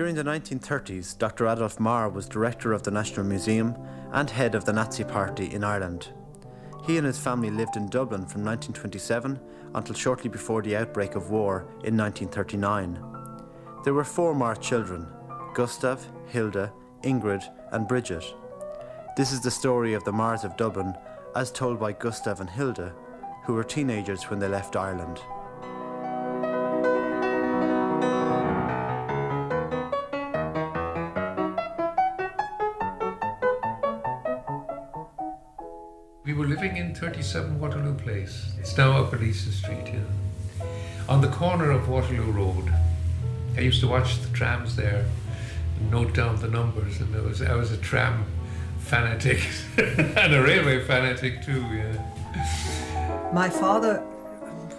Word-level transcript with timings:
During 0.00 0.14
the 0.14 0.24
1930s, 0.24 1.18
Dr. 1.18 1.46
Adolf 1.46 1.78
Mahr 1.78 2.08
was 2.08 2.26
director 2.26 2.72
of 2.72 2.82
the 2.82 2.90
National 2.90 3.26
Museum 3.26 3.76
and 4.12 4.30
head 4.30 4.54
of 4.54 4.64
the 4.64 4.72
Nazi 4.72 5.04
Party 5.04 5.52
in 5.52 5.62
Ireland. 5.62 6.08
He 6.86 6.96
and 6.96 7.06
his 7.06 7.18
family 7.18 7.50
lived 7.50 7.76
in 7.76 7.86
Dublin 7.90 8.24
from 8.24 8.42
1927 8.42 9.38
until 9.74 9.94
shortly 9.94 10.30
before 10.30 10.62
the 10.62 10.74
outbreak 10.74 11.16
of 11.16 11.28
war 11.28 11.66
in 11.84 11.98
1939. 11.98 12.98
There 13.84 13.92
were 13.92 14.02
four 14.02 14.34
Mahr 14.34 14.56
children 14.56 15.06
Gustav, 15.52 16.02
Hilda, 16.28 16.72
Ingrid, 17.04 17.44
and 17.72 17.86
Bridget. 17.86 18.24
This 19.18 19.32
is 19.32 19.42
the 19.42 19.50
story 19.50 19.92
of 19.92 20.04
the 20.04 20.12
Mahrs 20.12 20.44
of 20.44 20.56
Dublin 20.56 20.94
as 21.36 21.52
told 21.52 21.78
by 21.78 21.92
Gustav 21.92 22.40
and 22.40 22.48
Hilda, 22.48 22.94
who 23.44 23.52
were 23.52 23.64
teenagers 23.64 24.30
when 24.30 24.38
they 24.38 24.48
left 24.48 24.76
Ireland. 24.76 25.20
7 37.30 37.60
Waterloo 37.60 37.94
Place. 37.94 38.52
It's 38.58 38.76
now 38.76 39.00
up 39.00 39.14
at 39.14 39.22
Easton 39.22 39.52
Street, 39.52 39.86
yeah. 39.86 40.66
On 41.08 41.20
the 41.20 41.28
corner 41.28 41.70
of 41.70 41.88
Waterloo 41.88 42.32
Road. 42.32 42.74
I 43.56 43.60
used 43.60 43.80
to 43.82 43.86
watch 43.86 44.20
the 44.20 44.28
trams 44.34 44.74
there, 44.74 45.04
and 45.78 45.90
note 45.92 46.12
down 46.12 46.40
the 46.40 46.48
numbers, 46.48 47.00
and 47.00 47.14
was, 47.24 47.40
I 47.40 47.54
was 47.54 47.70
a 47.70 47.76
tram 47.76 48.24
fanatic 48.80 49.48
and 49.76 50.34
a 50.34 50.42
railway 50.42 50.84
fanatic 50.84 51.44
too, 51.44 51.62
yeah. 51.72 53.30
My 53.32 53.48
father 53.48 54.02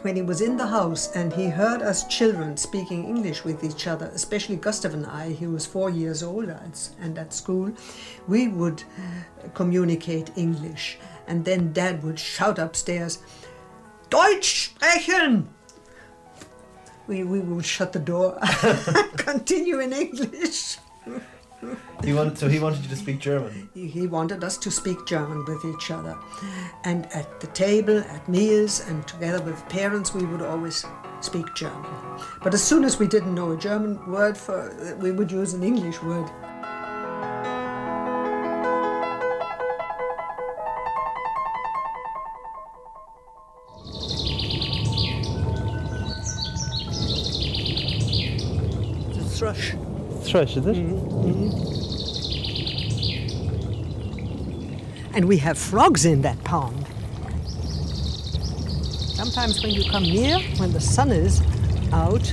when 0.02 0.16
he 0.16 0.22
was 0.22 0.42
in 0.42 0.58
the 0.58 0.66
house 0.66 1.16
and 1.16 1.32
he 1.32 1.48
heard 1.48 1.82
us 1.82 2.08
children 2.08 2.58
speaking 2.58 3.06
English 3.06 3.44
with 3.44 3.64
each 3.64 3.86
other, 3.86 4.10
especially 4.16 4.56
Gustav 4.56 4.96
and 4.96 5.06
I, 5.06 5.32
he 5.32 5.46
was 5.46 5.66
four 5.66 5.92
years 5.92 6.24
old 6.24 6.50
and 6.50 7.18
at 7.20 7.34
school, 7.34 7.72
we 8.28 8.48
would 8.48 8.84
uh, 8.98 9.50
communicate 9.54 10.32
English. 10.36 10.98
And 11.32 11.46
then 11.46 11.72
dad 11.72 12.04
would 12.04 12.20
shout 12.20 12.60
upstairs, 12.60 13.20
Deutsch 14.10 14.74
sprechen! 14.76 15.48
We, 17.08 17.24
we 17.24 17.40
would 17.40 17.66
shut 17.66 17.94
the 17.94 18.00
door 18.00 18.38
and 18.42 19.18
continue 19.18 19.80
in 19.80 19.94
English. 19.94 20.78
He 22.04 22.14
wanted, 22.14 22.38
so 22.38 22.50
he 22.50 22.60
wanted 22.60 22.84
you 22.84 22.90
to 22.90 22.98
speak 22.98 23.20
German. 23.20 23.70
He 23.74 23.88
he 23.88 24.08
wanted 24.08 24.44
us 24.44 24.58
to 24.58 24.70
speak 24.70 25.06
German 25.06 25.46
with 25.46 25.64
each 25.64 25.90
other. 25.90 26.18
And 26.84 27.06
at 27.14 27.40
the 27.40 27.48
table, 27.48 28.00
at 28.00 28.28
meals, 28.28 28.82
and 28.90 29.08
together 29.08 29.42
with 29.42 29.58
parents, 29.70 30.14
we 30.14 30.26
would 30.26 30.42
always 30.42 30.84
speak 31.22 31.54
German. 31.56 31.96
But 32.44 32.54
as 32.54 32.62
soon 32.62 32.84
as 32.84 33.00
we 33.00 33.08
didn't 33.08 33.36
know 33.36 33.52
a 33.52 33.58
German 33.58 34.06
word 34.12 34.38
for, 34.38 34.60
we 35.00 35.12
would 35.12 35.32
use 35.32 35.54
an 35.54 35.64
English 35.64 36.04
word. 36.04 36.30
Is 50.34 50.56
it? 50.56 50.78
And 55.14 55.26
we 55.26 55.38
have 55.38 55.58
frogs 55.58 56.06
in 56.06 56.22
that 56.22 56.42
pond. 56.46 56.88
Sometimes 59.14 59.62
when 59.62 59.72
you 59.72 59.84
come 59.92 60.04
near, 60.04 60.40
when 60.58 60.72
the 60.72 60.80
sun 60.80 61.12
is 61.12 61.42
out, 61.92 62.32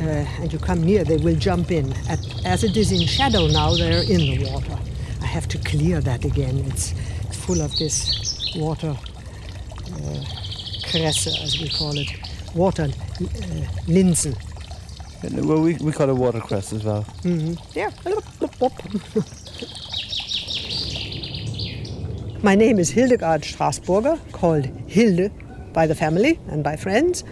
uh, 0.00 0.40
and 0.40 0.52
you 0.52 0.60
come 0.60 0.84
near, 0.84 1.02
they 1.02 1.16
will 1.16 1.34
jump 1.34 1.72
in. 1.72 1.92
At, 2.08 2.20
as 2.46 2.62
it 2.62 2.76
is 2.76 2.92
in 2.92 3.08
shadow 3.08 3.48
now, 3.48 3.74
they're 3.74 4.04
in 4.04 4.20
the 4.20 4.48
water. 4.48 4.78
I 5.20 5.26
have 5.26 5.48
to 5.48 5.58
clear 5.58 6.00
that 6.00 6.24
again. 6.24 6.58
It's, 6.68 6.94
it's 7.22 7.44
full 7.44 7.60
of 7.60 7.76
this 7.76 8.54
water 8.56 8.90
uh, 8.90 10.24
kresse, 10.86 11.26
as 11.42 11.58
we 11.60 11.68
call 11.70 11.98
it, 11.98 12.08
water 12.54 12.84
uh, 12.84 12.88
linsen. 13.88 14.36
Well, 15.22 15.60
we, 15.60 15.74
we 15.76 15.92
call 15.92 16.10
it 16.10 16.14
watercress 16.14 16.72
as 16.72 16.84
well. 16.84 17.04
Yeah. 17.74 17.90
My 22.42 22.54
name 22.54 22.78
is 22.78 22.90
Hildegard 22.90 23.42
Strasburger, 23.42 24.18
called 24.32 24.66
Hilde 24.86 25.32
by 25.72 25.86
the 25.86 25.94
family 25.94 26.38
and 26.48 26.62
by 26.62 26.76
friends, 26.76 27.24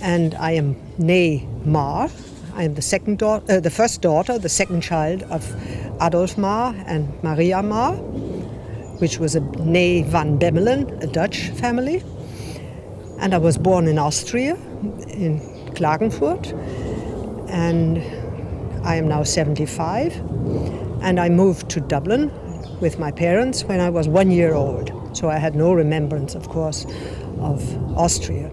and 0.00 0.34
I 0.36 0.52
am 0.52 0.74
née 0.98 1.46
Mahr. 1.66 2.08
I 2.54 2.64
am 2.64 2.74
the 2.74 2.82
second 2.82 3.18
daughter, 3.18 3.56
uh, 3.56 3.60
the 3.60 3.70
first 3.70 4.00
daughter, 4.02 4.38
the 4.38 4.48
second 4.48 4.80
child 4.82 5.22
of 5.24 5.44
Adolf 6.00 6.36
Mahr 6.38 6.74
and 6.86 7.12
Maria 7.22 7.62
Mahr, 7.62 7.94
which 9.00 9.18
was 9.18 9.36
a 9.36 9.40
née 9.40 10.04
van 10.06 10.38
Bemmelen, 10.38 11.02
a 11.02 11.06
Dutch 11.06 11.50
family. 11.50 12.02
And 13.20 13.34
I 13.34 13.38
was 13.38 13.56
born 13.58 13.86
in 13.86 13.98
Austria, 13.98 14.56
in 15.08 15.40
Klagenfurt, 15.74 16.52
and 17.52 17.98
I 18.84 18.96
am 18.96 19.06
now 19.06 19.22
75. 19.22 20.16
And 21.02 21.20
I 21.20 21.28
moved 21.28 21.68
to 21.70 21.80
Dublin 21.80 22.30
with 22.80 22.98
my 22.98 23.12
parents 23.12 23.64
when 23.64 23.80
I 23.80 23.90
was 23.90 24.08
one 24.08 24.30
year 24.30 24.54
old. 24.54 24.90
So 25.16 25.28
I 25.28 25.36
had 25.36 25.54
no 25.54 25.72
remembrance, 25.72 26.34
of 26.34 26.48
course, 26.48 26.86
of 27.38 27.62
Austria. 27.96 28.50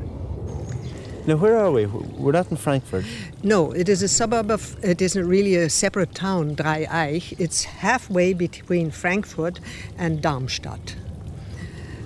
Now, 1.26 1.36
where 1.36 1.58
are 1.58 1.72
we? 1.72 1.86
We're 1.86 2.32
not 2.32 2.50
in 2.50 2.58
Frankfurt. 2.58 3.06
No, 3.44 3.72
it 3.72 3.88
is 3.88 4.02
a 4.02 4.08
suburb 4.08 4.50
of, 4.52 4.76
it 4.84 5.02
isn't 5.02 5.28
really 5.28 5.56
a 5.56 5.70
separate 5.70 6.16
town, 6.16 6.56
Dreieich. 6.56 7.40
It's 7.40 7.64
halfway 7.64 8.34
between 8.34 8.90
Frankfurt 8.92 9.60
and 9.98 10.22
Darmstadt. 10.22 10.96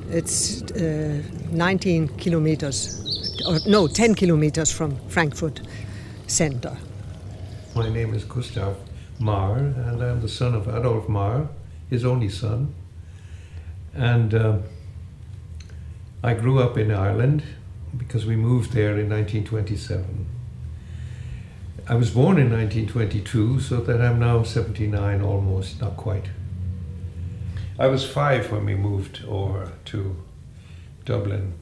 It's 0.09 0.61
uh, 0.73 1.23
19 1.51 2.09
kilometers, 2.17 3.41
or 3.47 3.59
no, 3.65 3.87
10 3.87 4.15
kilometers 4.15 4.71
from 4.71 4.97
Frankfurt 5.07 5.61
center. 6.33 6.75
My 7.75 7.89
name 7.89 8.15
is 8.15 8.23
Gustav 8.23 8.75
Mahr, 9.19 9.57
and 9.57 10.01
I'm 10.01 10.19
the 10.19 10.27
son 10.27 10.55
of 10.55 10.67
Adolf 10.67 11.07
Mahr, 11.07 11.47
his 11.91 12.03
only 12.03 12.29
son. 12.29 12.73
And 13.93 14.33
um 14.33 14.63
I 16.23 16.33
grew 16.33 16.59
up 16.59 16.77
in 16.77 16.89
Ireland 16.89 17.43
because 17.97 18.25
we 18.25 18.35
moved 18.35 18.71
there 18.71 18.97
in 18.97 19.09
1927. 19.09 20.25
I 21.87 21.95
was 21.95 22.09
born 22.11 22.37
in 22.37 22.49
1922, 22.49 23.59
so 23.59 23.81
that 23.81 24.01
I'm 24.01 24.19
now 24.19 24.41
79 24.43 25.21
almost, 25.21 25.81
not 25.81 25.97
quite. 25.97 26.29
I 27.77 27.87
was 27.87 28.09
five 28.09 28.51
when 28.51 28.65
we 28.65 28.75
moved 28.75 29.25
over 29.27 29.73
to 29.91 30.15
Dublin. 31.03 31.53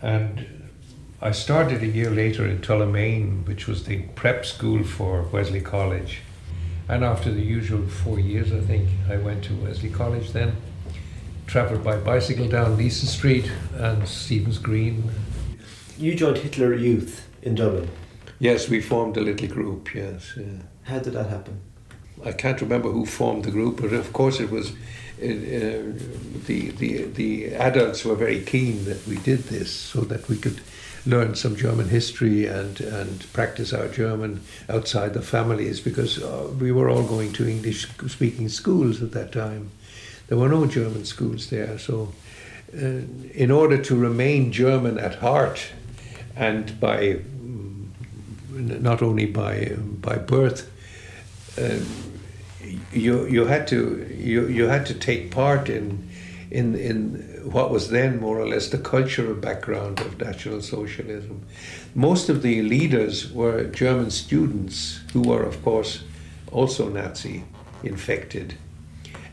And 0.00 0.55
I 1.20 1.30
started 1.30 1.82
a 1.82 1.86
year 1.86 2.10
later 2.10 2.46
in 2.46 2.58
Tullamaine, 2.58 3.46
which 3.46 3.66
was 3.66 3.84
the 3.84 4.02
prep 4.16 4.44
school 4.44 4.84
for 4.84 5.22
Wesley 5.22 5.62
College. 5.62 6.20
And 6.90 7.02
after 7.02 7.32
the 7.32 7.40
usual 7.40 7.86
four 7.86 8.20
years, 8.20 8.52
I 8.52 8.60
think, 8.60 8.88
I 9.08 9.16
went 9.16 9.42
to 9.44 9.54
Wesley 9.54 9.88
College 9.88 10.32
then. 10.32 10.56
Travelled 11.46 11.82
by 11.82 11.96
bicycle 11.96 12.48
down 12.48 12.76
Leeson 12.76 13.08
Street 13.08 13.50
and 13.76 14.06
Stephen's 14.06 14.58
Green. 14.58 15.10
You 15.96 16.14
joined 16.14 16.38
Hitler 16.38 16.74
Youth 16.74 17.26
in 17.40 17.54
Dublin. 17.54 17.88
Yes, 18.38 18.68
we 18.68 18.82
formed 18.82 19.16
a 19.16 19.20
little 19.20 19.48
group, 19.48 19.94
yes. 19.94 20.34
Yeah. 20.36 20.44
How 20.82 20.98
did 20.98 21.14
that 21.14 21.30
happen? 21.30 21.60
I 22.24 22.32
can't 22.32 22.60
remember 22.60 22.90
who 22.90 23.06
formed 23.06 23.44
the 23.44 23.50
group, 23.50 23.80
but 23.80 23.94
of 23.94 24.12
course 24.12 24.38
it 24.38 24.50
was 24.50 24.72
uh, 25.22 25.24
uh, 25.24 25.92
the, 26.46 26.72
the, 26.76 27.04
the 27.04 27.54
adults 27.54 28.04
were 28.04 28.14
very 28.14 28.42
keen 28.42 28.84
that 28.84 29.06
we 29.06 29.16
did 29.16 29.44
this 29.44 29.72
so 29.72 30.02
that 30.02 30.28
we 30.28 30.36
could 30.36 30.60
learn 31.06 31.34
some 31.34 31.56
German 31.56 31.88
history 31.88 32.46
and, 32.46 32.80
and 32.80 33.32
practice 33.32 33.72
our 33.72 33.88
German 33.88 34.40
outside 34.68 35.14
the 35.14 35.22
families 35.22 35.80
because 35.80 36.22
uh, 36.22 36.50
we 36.58 36.72
were 36.72 36.90
all 36.90 37.04
going 37.04 37.32
to 37.34 37.48
English 37.48 37.86
speaking 38.08 38.48
schools 38.48 39.02
at 39.02 39.12
that 39.12 39.32
time. 39.32 39.70
There 40.26 40.36
were 40.36 40.48
no 40.48 40.66
German 40.66 41.04
schools 41.04 41.50
there, 41.50 41.78
so 41.78 42.12
uh, 42.74 43.02
in 43.32 43.50
order 43.50 43.78
to 43.78 43.94
remain 43.94 44.50
German 44.50 44.98
at 44.98 45.16
heart 45.16 45.66
and 46.34 46.78
by 46.80 46.98
mm, 46.98 47.88
not 48.50 49.02
only 49.02 49.26
by 49.26 49.76
by 50.00 50.16
birth, 50.16 50.70
um, 51.58 51.86
you 52.92 53.26
you 53.26 53.46
had 53.46 53.66
to 53.68 54.06
you 54.18 54.48
you 54.48 54.66
had 54.66 54.84
to 54.86 54.94
take 54.94 55.30
part 55.30 55.68
in 55.68 56.08
in 56.50 56.74
in 56.74 57.35
what 57.46 57.70
was 57.70 57.90
then 57.90 58.20
more 58.20 58.38
or 58.38 58.48
less 58.48 58.68
the 58.68 58.78
cultural 58.78 59.34
background 59.34 60.00
of 60.00 60.20
National 60.20 60.60
Socialism. 60.60 61.46
Most 61.94 62.28
of 62.28 62.42
the 62.42 62.62
leaders 62.62 63.32
were 63.32 63.64
German 63.64 64.10
students 64.10 65.00
who 65.12 65.22
were, 65.22 65.42
of 65.42 65.62
course, 65.62 66.02
also 66.50 66.88
Nazi 66.88 67.44
infected, 67.82 68.54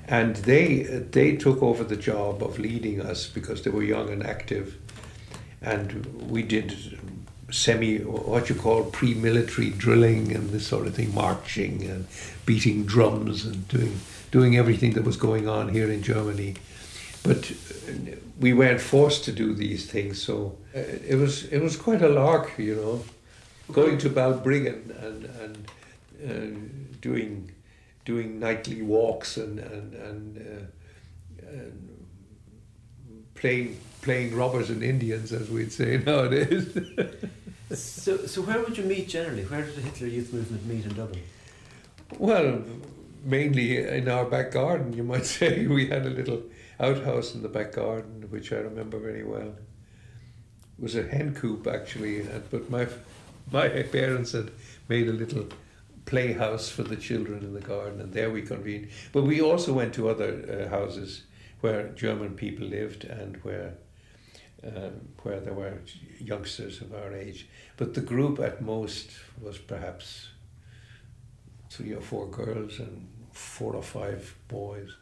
and 0.07 0.35
they 0.37 0.83
they 0.83 1.35
took 1.35 1.61
over 1.63 1.83
the 1.83 1.95
job 1.95 2.43
of 2.43 2.59
leading 2.59 3.01
us 3.01 3.27
because 3.27 3.63
they 3.63 3.71
were 3.71 3.83
young 3.83 4.09
and 4.09 4.25
active, 4.25 4.77
and 5.61 6.05
we 6.29 6.43
did 6.43 6.99
semi, 7.51 7.99
what 7.99 8.49
you 8.49 8.55
call 8.55 8.85
pre-military 8.85 9.69
drilling 9.69 10.35
and 10.35 10.49
this 10.49 10.67
sort 10.67 10.87
of 10.87 10.95
thing, 10.95 11.13
marching 11.13 11.83
and 11.83 12.07
beating 12.45 12.85
drums 12.85 13.45
and 13.45 13.67
doing 13.67 13.99
doing 14.31 14.57
everything 14.57 14.93
that 14.93 15.03
was 15.03 15.17
going 15.17 15.47
on 15.47 15.69
here 15.69 15.91
in 15.91 16.01
Germany. 16.01 16.55
But 17.23 17.51
we 18.39 18.53
weren't 18.53 18.81
forced 18.81 19.23
to 19.25 19.31
do 19.31 19.53
these 19.53 19.89
things, 19.89 20.21
so 20.21 20.57
uh, 20.75 20.79
it 20.79 21.15
was 21.15 21.45
it 21.45 21.59
was 21.61 21.77
quite 21.77 22.01
a 22.01 22.09
lark, 22.09 22.57
you 22.57 22.75
know, 22.75 23.03
going 23.71 23.97
to 23.99 24.09
Balbriggan 24.09 24.91
and 25.01 25.25
and 25.41 25.67
uh, 26.25 26.97
doing 26.99 27.51
doing 28.03 28.39
nightly 28.39 28.81
walks 28.81 29.37
and 29.37 29.59
and 29.59 29.93
and, 29.93 30.37
uh, 30.37 31.47
and 31.47 31.89
playing 33.35 33.79
playing 34.01 34.35
robbers 34.35 34.69
and 34.69 34.83
Indians, 34.83 35.31
as 35.31 35.49
we'd 35.49 35.71
say 35.71 35.97
nowadays. 36.05 36.77
so, 37.71 38.17
so 38.17 38.41
where 38.41 38.59
would 38.59 38.77
you 38.77 38.83
meet 38.83 39.07
generally? 39.07 39.43
Where 39.45 39.63
did 39.63 39.75
the 39.75 39.81
Hitler 39.81 40.07
Youth 40.07 40.33
Movement 40.33 40.65
meet 40.65 40.83
in 40.85 40.93
Dublin? 40.93 41.23
Well, 42.19 42.63
mainly 43.23 43.77
in 43.77 44.09
our 44.09 44.25
back 44.25 44.51
garden, 44.51 44.93
you 44.93 45.03
might 45.03 45.25
say. 45.37 45.67
We 45.67 45.87
had 45.87 46.05
a 46.05 46.09
little 46.09 46.43
outhouse 46.79 47.35
in 47.35 47.41
the 47.41 47.49
back 47.49 47.73
garden, 47.73 48.25
which 48.29 48.51
I 48.51 48.57
remember 48.57 48.97
very 48.99 49.23
well. 49.23 49.53
It 50.77 50.81
was 50.81 50.95
a 50.95 51.03
hen 51.03 51.35
coop 51.35 51.67
actually, 51.67 52.25
but 52.49 52.69
my 52.69 52.87
my 53.51 53.67
parents 53.83 54.31
had 54.31 54.51
made 54.87 55.07
a 55.07 55.13
little 55.13 55.47
playhouse 56.05 56.69
for 56.69 56.83
the 56.83 56.95
children 56.95 57.43
in 57.43 57.53
the 57.53 57.61
garden, 57.61 58.01
and 58.01 58.13
there 58.13 58.29
we 58.29 58.41
convened. 58.41 58.89
But 59.11 59.23
we 59.23 59.41
also 59.41 59.73
went 59.73 59.93
to 59.95 60.09
other 60.09 60.65
uh, 60.65 60.69
houses 60.69 61.23
where 61.61 61.89
German 61.89 62.35
people 62.35 62.67
lived 62.67 63.05
and 63.05 63.37
where 63.37 63.73
um, 64.65 65.09
where 65.23 65.39
there 65.39 65.53
were 65.53 65.79
youngsters 66.19 66.81
of 66.81 66.93
our 66.93 67.13
age. 67.13 67.47
But 67.77 67.93
the 67.93 68.01
group 68.01 68.39
at 68.39 68.61
most 68.61 69.11
was 69.41 69.57
perhaps 69.57 70.29
three 71.69 71.93
or 71.93 72.01
four 72.01 72.27
girls 72.27 72.79
and 72.79 73.07
four 73.31 73.75
or 73.75 73.83
five 73.83 74.35
boys. 74.47 74.95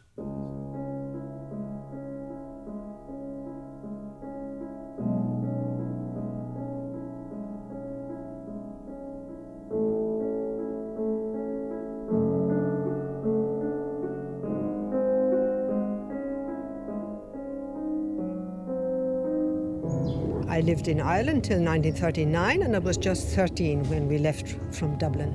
I 20.48 20.60
lived 20.60 20.88
in 20.88 21.00
Ireland 21.00 21.44
till 21.44 21.60
1939, 21.60 22.62
and 22.62 22.76
I 22.76 22.78
was 22.78 22.96
just 22.96 23.28
13 23.28 23.88
when 23.88 24.06
we 24.08 24.18
left 24.18 24.56
from 24.70 24.98
Dublin 24.98 25.32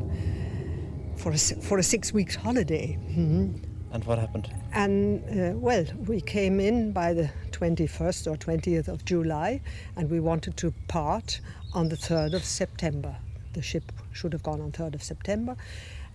for 1.16 1.32
a, 1.32 1.38
for 1.38 1.80
a 1.80 1.84
six 1.84 2.14
weeks 2.14 2.36
holiday. 2.36 2.98
Mm-hmm. 3.10 3.68
And 3.92 4.04
what 4.06 4.20
happened? 4.20 4.54
And 4.74 5.24
uh, 5.30 5.58
well, 5.58 5.86
we 6.06 6.22
came 6.22 6.60
in 6.60 6.92
by 6.92 7.14
the 7.14 7.30
21st 7.52 8.28
or 8.32 8.36
20th 8.36 8.88
of 8.88 9.06
July, 9.06 9.62
and 9.96 10.10
we 10.10 10.20
wanted 10.20 10.56
to 10.58 10.74
part 10.88 11.40
on 11.74 11.90
the 11.90 11.96
3rd 11.96 12.34
of 12.34 12.44
September. 12.44 13.16
The 13.54 13.62
ship 13.62 13.92
should 14.12 14.34
have 14.34 14.44
gone 14.44 14.62
on 14.62 14.72
3rd 14.72 14.96
of 14.96 15.04
September, 15.04 15.56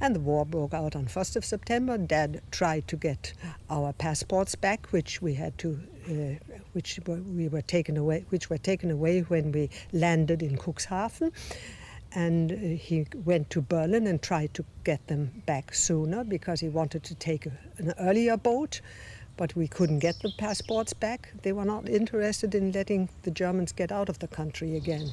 and 0.02 0.16
the 0.16 0.20
war 0.20 0.44
broke 0.44 0.75
out 0.75 0.96
on 0.96 1.06
1st 1.06 1.37
of 1.37 1.44
September. 1.44 1.96
Dad 1.96 2.43
tried 2.50 2.88
to 2.88 2.96
get 2.96 3.32
our 3.70 3.93
passports 3.93 4.56
back, 4.56 4.88
which 4.88 5.22
we 5.22 5.34
had 5.34 5.56
to 5.58 5.81
uh, 6.10 6.56
which 6.72 6.99
we 7.06 7.46
were 7.49 7.62
taken 7.62 7.96
away, 7.96 8.25
which 8.31 8.50
were 8.50 8.58
taken 8.58 8.90
away 8.90 9.20
when 9.20 9.52
we 9.52 9.70
landed 9.93 10.43
in 10.43 10.58
Cuxhaven. 10.58 11.31
And 12.14 12.50
uh, 12.50 12.56
he 12.56 13.06
went 13.25 13.50
to 13.50 13.62
Berlin 13.62 14.08
and 14.08 14.20
tried 14.20 14.52
to 14.54 14.64
get 14.82 15.06
them 15.06 15.43
back 15.46 15.72
sooner 15.72 16.25
because 16.25 16.58
he 16.58 16.69
wanted 16.69 17.04
to 17.04 17.14
take 17.14 17.46
an 17.78 17.94
earlier 18.00 18.37
boat, 18.37 18.81
but 19.37 19.54
we 19.54 19.69
couldn't 19.69 20.00
get 20.00 20.19
the 20.20 20.32
passports 20.37 20.93
back. 20.93 21.32
They 21.43 21.52
were 21.52 21.64
not 21.64 21.88
interested 21.88 22.56
in 22.56 22.72
letting 22.72 23.08
the 23.22 23.31
Germans 23.31 23.70
get 23.70 23.93
out 23.93 24.08
of 24.08 24.19
the 24.19 24.28
country 24.28 24.76
again. 24.76 25.12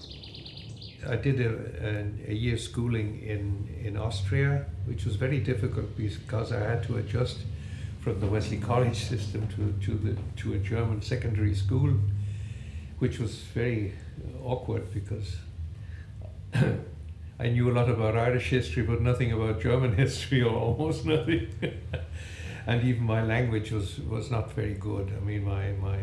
I 1.07 1.15
did 1.15 1.39
a, 1.39 1.49
a, 2.27 2.31
a 2.31 2.33
year 2.33 2.57
schooling 2.57 3.21
in, 3.21 3.67
in 3.83 3.97
Austria, 3.97 4.65
which 4.85 5.05
was 5.05 5.15
very 5.15 5.39
difficult 5.39 5.95
because 5.95 6.51
I 6.51 6.59
had 6.59 6.83
to 6.83 6.97
adjust 6.97 7.39
from 8.01 8.19
the 8.19 8.27
Wesley 8.27 8.57
College 8.57 8.97
system 8.97 9.47
to, 9.49 9.85
to, 9.85 9.97
the, 9.97 10.17
to 10.41 10.53
a 10.53 10.57
German 10.57 11.01
secondary 11.01 11.53
school, 11.53 11.93
which 12.99 13.19
was 13.19 13.35
very 13.53 13.93
awkward 14.43 14.93
because 14.93 15.37
I 17.39 17.47
knew 17.47 17.71
a 17.71 17.73
lot 17.73 17.89
about 17.89 18.17
Irish 18.17 18.49
history, 18.49 18.83
but 18.83 19.01
nothing 19.01 19.31
about 19.31 19.61
German 19.61 19.95
history, 19.97 20.41
or 20.41 20.53
almost 20.53 21.05
nothing. 21.05 21.47
and 22.67 22.83
even 22.83 23.03
my 23.03 23.23
language 23.23 23.71
was, 23.71 23.99
was 24.01 24.29
not 24.29 24.51
very 24.53 24.73
good. 24.73 25.13
I 25.15 25.23
mean, 25.23 25.43
my, 25.43 25.71
my, 25.73 25.99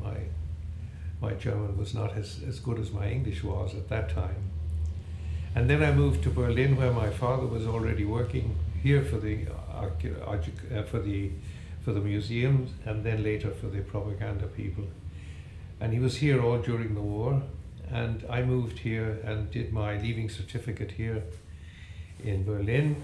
my, 0.00 0.16
my 1.20 1.32
German 1.34 1.76
was 1.76 1.94
not 1.94 2.16
as, 2.16 2.40
as 2.48 2.58
good 2.58 2.78
as 2.78 2.90
my 2.90 3.08
English 3.08 3.44
was 3.44 3.74
at 3.74 3.88
that 3.88 4.08
time. 4.10 4.50
And 5.54 5.68
then 5.68 5.82
I 5.82 5.92
moved 5.92 6.22
to 6.24 6.30
Berlin, 6.30 6.76
where 6.76 6.92
my 6.92 7.10
father 7.10 7.46
was 7.46 7.66
already 7.66 8.04
working 8.04 8.56
here 8.82 9.04
for 9.04 9.18
the 9.18 9.46
uh, 9.48 10.82
for 10.84 11.00
the 11.00 11.30
for 11.84 11.92
the 11.92 12.00
museums 12.00 12.70
and 12.84 13.04
then 13.04 13.22
later 13.22 13.50
for 13.50 13.66
the 13.66 13.80
propaganda 13.80 14.46
people. 14.46 14.84
And 15.80 15.92
he 15.92 15.98
was 15.98 16.16
here 16.16 16.42
all 16.42 16.58
during 16.58 16.94
the 16.94 17.00
war, 17.00 17.42
and 17.90 18.24
I 18.28 18.42
moved 18.42 18.78
here 18.78 19.18
and 19.24 19.50
did 19.50 19.72
my 19.72 19.98
leaving 19.98 20.28
certificate 20.28 20.92
here 20.92 21.22
in 22.22 22.44
Berlin. 22.44 23.02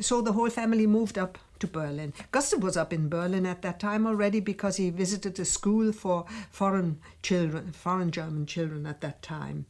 So 0.00 0.20
the 0.20 0.32
whole 0.32 0.50
family 0.50 0.86
moved 0.86 1.18
up 1.18 1.38
to 1.60 1.66
Berlin. 1.66 2.12
Gustav 2.30 2.62
was 2.62 2.76
up 2.76 2.92
in 2.92 3.08
Berlin 3.08 3.46
at 3.46 3.62
that 3.62 3.80
time 3.80 4.06
already 4.06 4.40
because 4.40 4.76
he 4.76 4.90
visited 4.90 5.38
a 5.38 5.44
school 5.44 5.92
for 5.92 6.24
foreign 6.50 7.00
children, 7.22 7.72
foreign 7.72 8.10
German 8.10 8.46
children 8.46 8.86
at 8.86 9.00
that 9.00 9.22
time. 9.22 9.66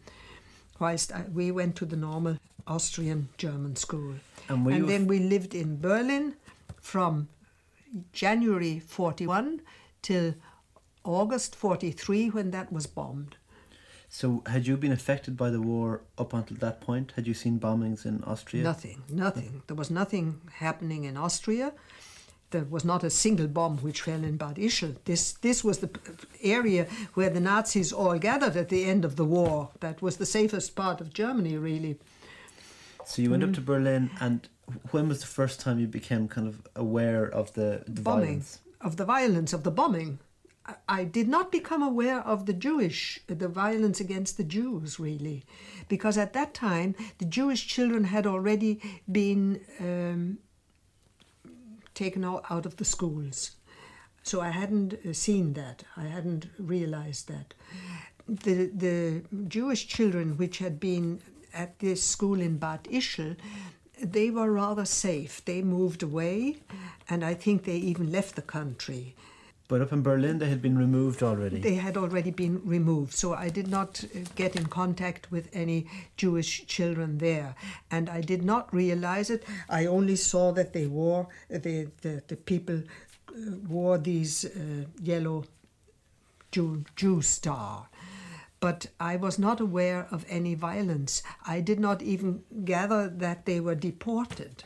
Whilst 0.78 1.12
I, 1.12 1.25
we 1.33 1.50
went 1.50 1.76
to 1.76 1.87
the 1.87 1.97
normal 1.97 2.38
Austrian 2.66 3.28
German 3.38 3.76
school. 3.76 4.14
And, 4.49 4.66
and 4.66 4.88
then 4.88 5.07
we 5.07 5.19
lived 5.19 5.55
in 5.55 5.81
Berlin 5.81 6.35
from 6.81 7.28
January 8.12 8.78
41 8.78 9.62
till 10.02 10.35
August 11.05 11.55
43 11.55 12.31
when 12.31 12.50
that 12.50 12.73
was 12.73 12.87
bombed. 12.87 13.37
So, 14.18 14.42
had 14.46 14.66
you 14.66 14.78
been 14.78 14.92
affected 14.92 15.37
by 15.37 15.50
the 15.50 15.61
war 15.61 16.00
up 16.16 16.32
until 16.32 16.56
that 16.56 16.80
point? 16.80 17.12
Had 17.16 17.26
you 17.26 17.35
seen 17.35 17.61
bombings 17.61 18.06
in 18.06 18.25
Austria? 18.25 18.62
Nothing, 18.62 19.02
nothing. 19.11 19.62
There 19.66 19.76
was 19.76 19.90
nothing 19.90 20.40
happening 20.54 21.04
in 21.04 21.18
Austria. 21.18 21.75
There 22.49 22.64
was 22.64 22.82
not 22.82 23.04
a 23.04 23.11
single 23.11 23.46
bomb 23.46 23.76
which 23.80 24.00
fell 24.00 24.25
in 24.25 24.38
Bad 24.38 24.56
Ischl. 24.56 24.96
This, 25.04 25.32
this 25.32 25.62
was 25.62 25.80
the 25.80 25.90
area 26.42 26.87
where 27.12 27.28
the 27.28 27.40
Nazis 27.40 27.92
all 27.92 28.18
gathered 28.18 28.56
at 28.56 28.70
the 28.70 28.87
end 28.87 29.04
of 29.04 29.16
the 29.16 29.25
war. 29.26 29.73
That 29.80 30.00
was 30.00 30.16
the 30.16 30.25
safest 30.25 30.75
part 30.75 31.02
of 31.02 31.12
Germany, 31.12 31.58
really. 31.58 31.99
So 33.04 33.20
you 33.20 33.30
went 33.30 33.42
mm. 33.42 33.49
up 33.49 33.54
to 33.56 33.61
Berlin, 33.61 34.08
and 34.18 34.49
when 34.92 35.08
was 35.08 35.20
the 35.20 35.26
first 35.26 35.61
time 35.61 35.78
you 35.78 35.88
became 35.88 36.26
kind 36.26 36.49
of 36.49 36.62
aware 36.75 37.26
of 37.26 37.52
the, 37.52 37.85
the 37.87 38.00
bombing, 38.00 38.25
violence? 38.25 38.61
of 38.80 38.96
the 38.96 39.04
violence 39.04 39.52
of 39.52 39.62
the 39.62 39.70
bombing? 39.70 40.20
I 40.88 41.04
did 41.04 41.28
not 41.28 41.52
become 41.52 41.82
aware 41.82 42.20
of 42.20 42.46
the 42.46 42.52
Jewish, 42.52 43.20
the 43.26 43.49
violence 43.49 44.00
against 44.00 44.37
the 44.37 44.44
Jews, 44.44 44.99
really, 44.99 45.44
because 45.88 46.18
at 46.18 46.32
that 46.32 46.54
time 46.54 46.94
the 47.18 47.25
Jewish 47.25 47.66
children 47.66 48.04
had 48.04 48.26
already 48.26 48.80
been 49.11 49.61
um, 49.80 50.38
taken 51.94 52.25
out 52.25 52.66
of 52.66 52.76
the 52.76 52.85
schools. 52.85 53.52
So 54.23 54.40
I 54.40 54.50
hadn't 54.50 54.94
uh, 54.94 55.12
seen 55.12 55.52
that. 55.52 55.85
I 55.96 56.04
hadn't 56.04 56.46
realized 56.58 57.28
that. 57.28 57.54
The, 58.28 58.66
the 58.75 59.23
Jewish 59.46 59.87
children 59.87 60.37
which 60.37 60.58
had 60.58 60.80
been 60.80 61.20
at 61.54 61.78
this 61.78 62.02
school 62.02 62.40
in 62.40 62.58
Bad 62.58 62.85
Ischl, 62.85 63.37
they 64.02 64.30
were 64.30 64.50
rather 64.50 64.85
safe. 64.85 65.44
They 65.44 65.62
moved 65.62 66.02
away, 66.02 66.56
and 67.08 67.25
I 67.25 67.35
think 67.35 67.64
they 67.64 67.76
even 67.76 68.11
left 68.11 68.35
the 68.35 68.42
country. 68.42 69.14
But 69.68 69.80
up 69.80 69.92
in 69.92 70.02
Berlin, 70.02 70.38
they 70.38 70.49
had 70.49 70.62
been 70.62 70.78
removed 70.78 71.25
already. 71.25 71.58
They 71.58 71.75
had 71.75 71.96
already 71.96 72.30
been 72.30 72.61
removed, 72.64 73.12
so 73.12 73.35
I 73.35 73.49
did 73.49 73.66
not 73.66 74.04
uh, 74.04 74.20
get 74.37 74.54
in 74.54 74.66
contact 74.66 75.30
with 75.32 75.49
any 75.52 75.88
Jewish 76.16 76.66
children 76.66 77.18
there, 77.18 77.56
and 77.90 78.08
I 78.08 78.20
did 78.20 78.44
not 78.44 78.73
realize 78.73 79.28
it. 79.28 79.44
I 79.68 79.87
only 79.87 80.14
saw 80.14 80.52
that 80.52 80.73
they 80.73 80.87
wore 80.87 81.26
the 81.50 81.88
the, 82.02 82.23
the 82.28 82.37
people 82.37 82.82
uh, 83.28 83.35
wore 83.68 83.99
these 83.99 84.44
uh, 84.44 84.85
yellow 85.02 85.44
Jew, 86.52 86.85
Jew 86.94 87.20
star, 87.23 87.88
but 88.61 88.87
I 89.00 89.16
was 89.16 89.37
not 89.37 89.61
aware 89.61 90.06
of 90.12 90.25
any 90.28 90.54
violence. 90.54 91.23
I 91.44 91.61
did 91.61 91.80
not 91.80 92.02
even 92.02 92.44
gather 92.64 93.08
that 93.08 93.46
they 93.46 93.58
were 93.58 93.75
deported. 93.75 94.62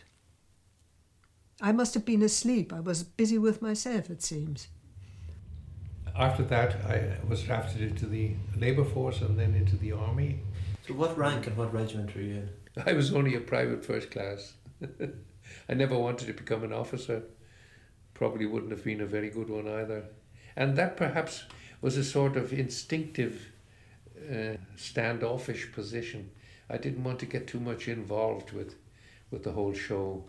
I 1.62 1.72
must 1.72 1.94
have 1.94 2.04
been 2.04 2.22
asleep. 2.22 2.72
I 2.72 2.80
was 2.80 3.02
busy 3.02 3.38
with 3.38 3.62
myself, 3.62 4.10
it 4.10 4.22
seems. 4.22 4.68
After 6.16 6.42
that, 6.44 6.76
I 6.84 7.16
was 7.26 7.42
drafted 7.42 7.82
into 7.82 8.06
the 8.06 8.34
labor 8.56 8.84
force 8.84 9.20
and 9.20 9.38
then 9.38 9.54
into 9.54 9.76
the 9.76 9.92
army. 9.92 10.40
So, 10.86 10.94
what 10.94 11.16
rank 11.16 11.46
and 11.46 11.56
what 11.56 11.72
regiment 11.72 12.14
were 12.14 12.22
you 12.22 12.34
in? 12.34 12.50
I 12.86 12.92
was 12.92 13.12
only 13.12 13.34
a 13.34 13.40
private 13.40 13.84
first 13.84 14.10
class. 14.10 14.54
I 15.68 15.74
never 15.74 15.98
wanted 15.98 16.26
to 16.26 16.32
become 16.32 16.64
an 16.64 16.72
officer. 16.72 17.22
Probably 18.14 18.46
wouldn't 18.46 18.72
have 18.72 18.84
been 18.84 19.00
a 19.00 19.06
very 19.06 19.30
good 19.30 19.48
one 19.48 19.68
either. 19.68 20.04
And 20.56 20.76
that 20.76 20.96
perhaps 20.96 21.44
was 21.80 21.96
a 21.96 22.04
sort 22.04 22.36
of 22.36 22.52
instinctive, 22.52 23.46
uh, 24.30 24.56
standoffish 24.76 25.72
position. 25.72 26.30
I 26.68 26.76
didn't 26.76 27.04
want 27.04 27.18
to 27.20 27.26
get 27.26 27.46
too 27.46 27.60
much 27.60 27.88
involved 27.88 28.52
with, 28.52 28.74
with 29.30 29.44
the 29.44 29.52
whole 29.52 29.72
show. 29.72 30.24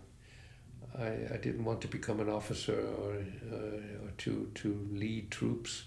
I, 0.97 1.33
I 1.33 1.37
didn't 1.37 1.63
want 1.63 1.81
to 1.81 1.87
become 1.87 2.19
an 2.19 2.29
officer 2.29 2.79
or, 2.79 3.13
uh, 3.51 4.05
or 4.05 4.11
to, 4.19 4.51
to 4.55 4.87
lead 4.91 5.31
troops. 5.31 5.83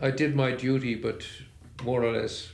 I 0.00 0.10
did 0.10 0.34
my 0.34 0.52
duty, 0.52 0.94
but 0.94 1.26
more 1.82 2.02
or 2.02 2.12
less 2.12 2.50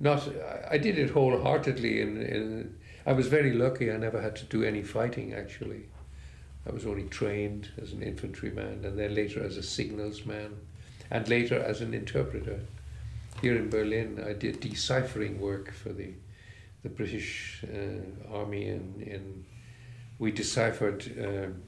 not. 0.00 0.28
I 0.70 0.78
did 0.78 0.98
it 0.98 1.10
wholeheartedly. 1.10 2.00
In, 2.00 2.22
in 2.22 2.78
I 3.06 3.12
was 3.12 3.28
very 3.28 3.52
lucky. 3.52 3.90
I 3.90 3.96
never 3.96 4.20
had 4.20 4.36
to 4.36 4.44
do 4.44 4.64
any 4.64 4.82
fighting. 4.82 5.32
Actually, 5.32 5.84
I 6.68 6.72
was 6.72 6.86
only 6.86 7.04
trained 7.04 7.70
as 7.80 7.92
an 7.92 8.02
infantryman, 8.02 8.84
and 8.84 8.98
then 8.98 9.14
later 9.14 9.42
as 9.44 9.56
a 9.56 9.62
signalsman, 9.62 10.56
and 11.10 11.28
later 11.28 11.60
as 11.60 11.80
an 11.80 11.94
interpreter. 11.94 12.60
Here 13.40 13.56
in 13.56 13.68
Berlin, 13.68 14.24
I 14.26 14.32
did 14.32 14.60
deciphering 14.60 15.40
work 15.40 15.72
for 15.72 15.92
the 15.92 16.14
the 16.82 16.88
British 16.88 17.64
uh, 17.64 18.34
Army 18.34 18.66
in 18.68 19.02
in 19.02 19.44
we 20.18 20.30
deciphered 20.32 21.04
um, 21.22 21.62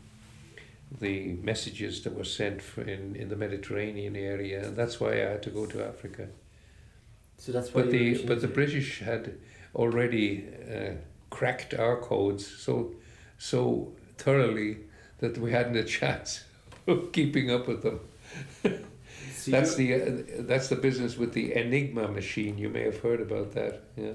the 1.01 1.35
messages 1.43 2.03
that 2.03 2.15
were 2.15 2.25
sent 2.25 2.63
in, 2.77 3.15
in 3.17 3.29
the 3.29 3.37
Mediterranean 3.37 4.17
area, 4.17 4.67
and 4.67 4.77
that's 4.77 4.99
why 5.01 5.13
I 5.13 5.31
had 5.33 5.43
to 5.43 5.51
go 5.51 5.67
to 5.67 5.85
Africa. 5.85 6.29
So 7.37 7.53
that's 7.53 7.73
why. 7.73 7.83
But 7.83 7.91
the 7.91 8.25
but 8.25 8.41
the 8.41 8.49
British 8.49 9.01
had 9.01 9.35
already 9.75 10.47
uh, 10.75 10.93
cracked 11.31 11.75
our 11.75 11.97
codes 12.01 12.47
so 12.47 12.95
so 13.39 13.93
thoroughly 14.17 14.79
that 15.19 15.39
we 15.39 15.53
hadn't 15.53 15.77
a 15.77 15.85
chance 15.99 16.45
of 16.87 17.13
keeping 17.13 17.51
up 17.51 17.67
with 17.69 17.83
them. 17.83 18.01
So 19.35 19.53
that's 19.53 19.77
the 19.77 19.95
uh, 19.95 19.99
that's 20.41 20.69
the 20.69 20.77
business 20.77 21.17
with 21.17 21.33
the 21.33 21.55
Enigma 21.55 22.09
machine. 22.09 22.59
You 22.59 22.69
may 22.69 22.83
have 22.83 23.01
heard 23.01 23.21
about 23.21 23.53
that. 23.53 23.83
Yeah. 23.97 24.15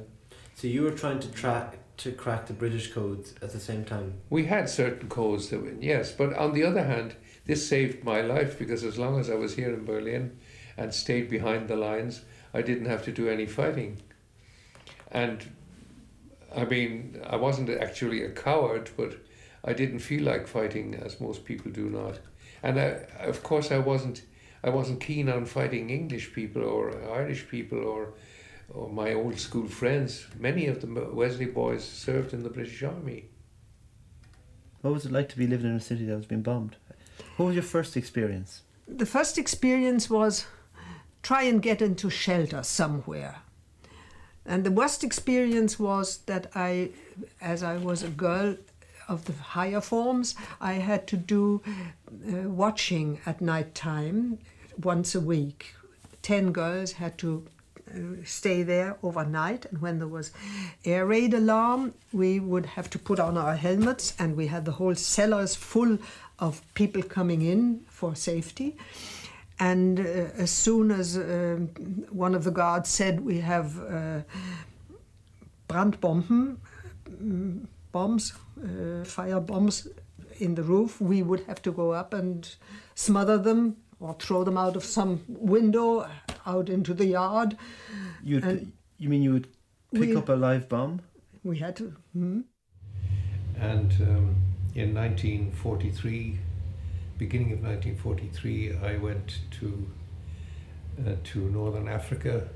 So 0.55 0.67
you 0.67 0.83
were 0.83 0.91
trying 0.91 1.19
to 1.21 1.31
track 1.31 1.77
to 1.97 2.11
crack 2.11 2.47
the 2.47 2.53
British 2.53 2.91
codes 2.91 3.35
at 3.41 3.51
the 3.51 3.59
same 3.59 3.85
time. 3.85 4.15
We 4.29 4.45
had 4.45 4.69
certain 4.69 5.09
codes 5.09 5.49
that 5.49 5.61
were, 5.61 5.73
yes, 5.79 6.11
but 6.11 6.33
on 6.33 6.53
the 6.53 6.63
other 6.63 6.83
hand, 6.83 7.15
this 7.45 7.67
saved 7.67 8.03
my 8.03 8.21
life 8.21 8.57
because 8.57 8.83
as 8.83 8.97
long 8.97 9.19
as 9.19 9.29
I 9.29 9.35
was 9.35 9.55
here 9.55 9.73
in 9.73 9.85
Berlin 9.85 10.37
and 10.77 10.93
stayed 10.93 11.29
behind 11.29 11.67
the 11.67 11.75
lines, 11.75 12.21
I 12.53 12.61
didn't 12.61 12.85
have 12.85 13.03
to 13.05 13.11
do 13.11 13.29
any 13.29 13.45
fighting. 13.45 14.01
And 15.11 15.51
I 16.55 16.65
mean, 16.65 17.21
I 17.25 17.35
wasn't 17.35 17.69
actually 17.69 18.23
a 18.23 18.29
coward, 18.29 18.89
but 18.97 19.17
I 19.63 19.73
didn't 19.73 19.99
feel 19.99 20.23
like 20.23 20.47
fighting 20.47 20.95
as 20.95 21.21
most 21.21 21.45
people 21.45 21.71
do 21.71 21.89
not. 21.89 22.19
And 22.61 22.79
I, 22.79 23.05
of 23.19 23.43
course, 23.43 23.71
I 23.71 23.79
wasn't. 23.79 24.23
I 24.65 24.69
wasn't 24.69 25.01
keen 25.01 25.27
on 25.27 25.45
fighting 25.45 25.89
English 25.89 26.33
people 26.33 26.63
or 26.63 26.95
Irish 27.11 27.49
people 27.49 27.83
or 27.83 28.13
my 28.91 29.13
old 29.13 29.39
school 29.39 29.67
friends. 29.67 30.27
Many 30.39 30.67
of 30.67 30.81
the 30.81 31.09
Wesley 31.11 31.45
boys 31.45 31.83
served 31.83 32.33
in 32.33 32.43
the 32.43 32.49
British 32.49 32.81
Army. 32.83 33.29
What 34.81 34.93
was 34.93 35.05
it 35.05 35.11
like 35.11 35.29
to 35.29 35.37
be 35.37 35.47
living 35.47 35.69
in 35.69 35.77
a 35.77 35.81
city 35.81 36.05
that 36.05 36.15
was 36.15 36.25
being 36.25 36.41
bombed? 36.41 36.75
What 37.37 37.47
was 37.47 37.55
your 37.55 37.63
first 37.63 37.95
experience? 37.95 38.61
The 38.87 39.05
first 39.05 39.37
experience 39.37 40.09
was 40.09 40.45
try 41.21 41.43
and 41.43 41.61
get 41.61 41.81
into 41.81 42.09
shelter 42.09 42.63
somewhere. 42.63 43.37
And 44.45 44.65
the 44.65 44.71
worst 44.71 45.03
experience 45.03 45.79
was 45.79 46.17
that 46.25 46.51
I, 46.53 46.89
as 47.39 47.63
I 47.63 47.77
was 47.77 48.03
a 48.03 48.09
girl 48.09 48.57
of 49.07 49.25
the 49.25 49.33
higher 49.33 49.81
forms, 49.81 50.35
I 50.59 50.73
had 50.73 51.07
to 51.07 51.17
do 51.17 51.61
uh, 51.65 52.49
watching 52.49 53.19
at 53.25 53.39
night 53.39 53.73
time 53.73 54.39
once 54.81 55.15
a 55.15 55.21
week. 55.21 55.75
Ten 56.21 56.51
girls 56.51 56.93
had 56.93 57.17
to 57.19 57.47
stay 58.23 58.63
there 58.63 58.97
overnight, 59.03 59.65
and 59.65 59.81
when 59.81 59.99
there 59.99 60.07
was 60.07 60.31
air 60.85 61.05
raid 61.05 61.33
alarm, 61.33 61.93
we 62.11 62.39
would 62.39 62.65
have 62.65 62.89
to 62.89 62.99
put 62.99 63.19
on 63.19 63.37
our 63.37 63.55
helmets, 63.55 64.13
and 64.19 64.35
we 64.35 64.47
had 64.47 64.65
the 64.65 64.71
whole 64.71 64.95
cellars 64.95 65.55
full 65.55 65.97
of 66.39 66.61
people 66.73 67.03
coming 67.03 67.41
in 67.41 67.81
for 67.87 68.15
safety. 68.15 68.75
And 69.59 69.99
uh, 69.99 70.03
as 70.37 70.51
soon 70.51 70.91
as 70.91 71.17
um 71.17 71.67
one 72.09 72.35
of 72.35 72.43
the 72.43 72.51
guards 72.51 72.89
said 72.89 73.19
we 73.19 73.39
have 73.39 73.79
uh, 73.79 74.21
Brandbomben, 75.67 76.57
bombs, 77.91 78.33
uh, 78.57 79.03
fire 79.03 79.39
bombs 79.39 79.87
in 80.39 80.55
the 80.55 80.63
roof, 80.63 80.99
we 80.99 81.21
would 81.21 81.41
have 81.41 81.61
to 81.61 81.71
go 81.71 81.91
up 81.91 82.13
and 82.13 82.55
smother 82.95 83.37
them 83.37 83.77
or 84.03 84.13
throw 84.19 84.43
them 84.43 84.57
out 84.57 84.75
of 84.75 84.83
some 84.83 85.21
window 85.29 86.05
out 86.45 86.67
into 86.67 86.93
the 86.93 87.05
yard. 87.05 87.57
You'd, 88.21 88.71
you 88.97 89.07
mean 89.07 89.23
you 89.23 89.31
would 89.31 89.47
pick 89.93 90.09
we- 90.09 90.15
up 90.15 90.27
a 90.27 90.33
live 90.33 90.67
bomb? 90.67 91.01
We 91.43 91.57
had 91.57 91.75
to. 91.77 91.95
hmm? 92.13 92.41
And 93.57 93.91
um, 94.01 94.35
in 94.75 94.93
1943, 94.93 96.37
beginning 97.17 97.53
of 97.53 97.59
1943, 97.61 98.77
I 98.77 98.97
went 98.97 99.39
to 99.59 99.87
uh, 100.99 101.15
to 101.23 101.39
Northern 101.49 101.87
Africa 101.87 102.47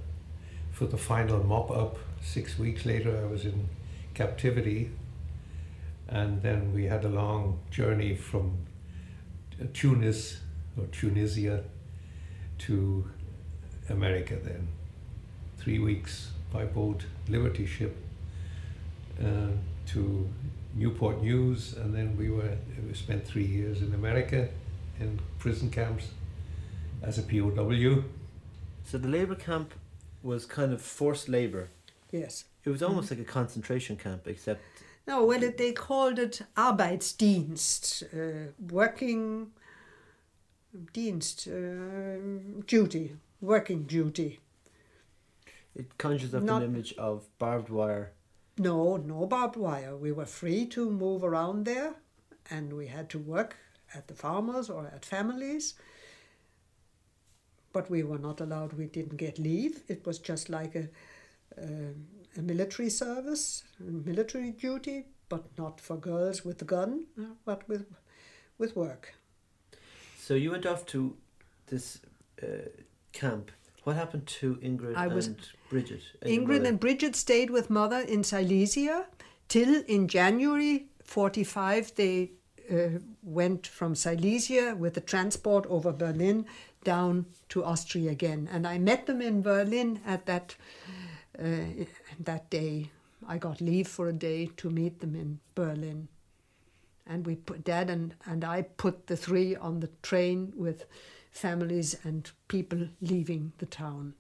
for 0.72 0.86
the 0.86 0.98
final 0.98 1.44
mop 1.44 1.72
up. 1.72 1.98
Six 2.22 2.60
weeks 2.60 2.86
later, 2.86 3.18
I 3.18 3.26
was 3.32 3.46
in 3.46 3.70
captivity, 4.14 4.92
and 6.08 6.42
then 6.42 6.74
we 6.74 6.86
had 6.86 7.06
a 7.06 7.10
long 7.10 7.60
journey 7.72 8.16
from 8.16 8.58
Tunis 9.74 10.42
or 10.78 10.86
Tunisia 10.88 11.64
to 12.60 13.10
America. 13.90 14.36
Then 14.42 14.68
three 15.58 15.80
weeks 15.80 16.32
by 16.52 16.66
boat, 16.66 17.06
Liberty 17.28 17.66
ship, 17.66 17.96
uh, 19.20 19.50
to 19.88 20.30
Newport 20.76 21.22
News, 21.22 21.74
and 21.74 21.94
then 21.94 22.16
we 22.18 22.30
were 22.30 22.58
we 22.88 22.94
spent 22.94 23.26
three 23.26 23.46
years 23.46 23.82
in 23.82 23.94
America 23.94 24.50
in 25.00 25.20
prison 25.40 25.70
camps 25.70 26.10
as 27.02 27.18
a 27.18 27.24
POW. 27.24 28.04
So 28.84 28.98
the 28.98 29.08
labour 29.08 29.36
camp 29.36 29.74
was 30.24 30.46
kind 30.46 30.74
of 30.74 30.82
forced 30.82 31.30
labour. 31.30 31.70
Yes. 32.12 32.46
It 32.64 32.70
was 32.70 32.82
almost 32.82 33.12
like 33.12 33.20
a 33.20 33.24
concentration 33.24 33.96
camp, 33.98 34.28
except 34.28 34.62
No, 35.08 35.26
well, 35.26 35.40
they 35.40 35.72
called 35.72 36.20
it 36.20 36.42
Arbeitsdienst, 36.56 38.04
uh, 38.14 38.52
working 38.70 39.52
Dienst, 40.94 41.48
uh, 41.48 42.62
duty, 42.66 43.16
working 43.42 43.84
duty. 43.84 44.40
it 45.76 45.98
conjures 45.98 46.34
up 46.34 46.44
Not- 46.44 46.64
an 46.64 46.74
image 46.74 46.94
of 46.98 47.28
barbed 47.38 47.70
wire. 47.70 48.12
No, 48.58 48.98
no 48.98 49.28
barbed 49.28 49.56
wire. 49.56 49.96
We 49.96 50.12
were 50.12 50.26
free 50.26 50.66
to 50.68 50.90
move 50.90 51.24
around 51.24 51.66
there, 51.66 51.94
and 52.50 52.74
we 52.74 52.88
had 52.88 53.10
to 53.12 53.20
work 53.20 53.56
at 53.94 54.08
the 54.08 54.16
farmers 54.16 54.70
or 54.70 54.88
at 54.88 55.06
families. 55.06 55.76
But 57.74 57.90
we 57.92 58.02
were 58.04 58.18
not 58.18 58.42
allowed. 58.42 58.74
We 58.74 58.88
didn't 58.88 59.18
get 59.18 59.38
leave. 59.38 59.84
It 59.88 60.06
was 60.06 60.18
just 60.20 60.50
like 60.50 60.76
a 60.76 60.90
um 61.62 62.08
a 62.38 62.42
military 62.42 62.90
service, 62.90 63.64
military 63.80 64.52
duty, 64.52 65.06
but 65.30 65.46
not 65.58 65.82
for 65.82 65.98
girls 65.98 66.44
with 66.46 66.62
a 66.62 66.66
gun, 66.66 67.06
uh, 67.20 67.34
but 67.46 67.68
with 67.70 67.86
with 68.58 68.76
work. 68.76 69.14
So 70.28 70.34
you 70.34 70.52
went 70.52 70.66
off 70.66 70.86
to 70.88 71.16
this 71.68 72.02
uh, 72.44 72.48
camp. 73.14 73.50
What 73.86 73.96
happened 73.96 74.28
to 74.42 74.56
Ingrid 74.56 74.98
I 74.98 75.08
was- 75.08 75.28
and 75.28 75.38
Bridget? 75.70 76.02
and 76.22 76.30
Ingrid 76.30 76.68
and 76.68 76.78
Bridget 76.82 77.16
stayed 77.16 77.50
with 77.50 77.70
mother 77.70 78.02
in 78.02 78.26
Silesia 78.26 79.06
till 79.48 79.84
in 79.88 80.10
January 80.10 80.88
45 81.06 81.96
they 81.96 82.32
uh, 82.70 83.00
went 83.24 83.68
from 83.68 83.96
Silesia 83.96 84.76
with 84.76 84.96
the 84.96 85.02
transport 85.14 85.66
over 85.68 85.94
Berlin 85.94 86.46
down 86.84 87.28
to 87.48 87.64
Austria 87.64 88.12
again. 88.12 88.50
And 88.52 88.68
I 88.68 88.80
met 88.80 89.06
them 89.06 89.22
in 89.22 89.42
Berlin 89.42 90.02
at 90.06 90.26
that, 90.26 90.56
uh, 91.40 91.86
that 92.20 92.50
day. 92.50 92.92
I 93.26 93.38
got 93.38 93.62
leave 93.62 93.88
for 93.88 94.10
a 94.10 94.14
day 94.14 94.50
to 94.58 94.70
meet 94.70 95.00
them 95.00 95.16
in 95.16 95.40
Berlin. 95.56 96.10
And 97.10 97.26
we 97.26 97.36
put, 97.36 97.64
Dad 97.64 97.90
and, 97.90 98.16
and 98.26 98.44
I 98.44 98.64
put 98.64 99.08
the 99.08 99.18
three 99.18 99.56
on 99.56 99.80
the 99.80 99.90
train 100.02 100.54
with 100.56 100.86
families 101.32 101.98
and 102.04 102.30
people 102.48 102.88
leaving 103.02 103.54
the 103.58 103.66
town. 103.66 104.14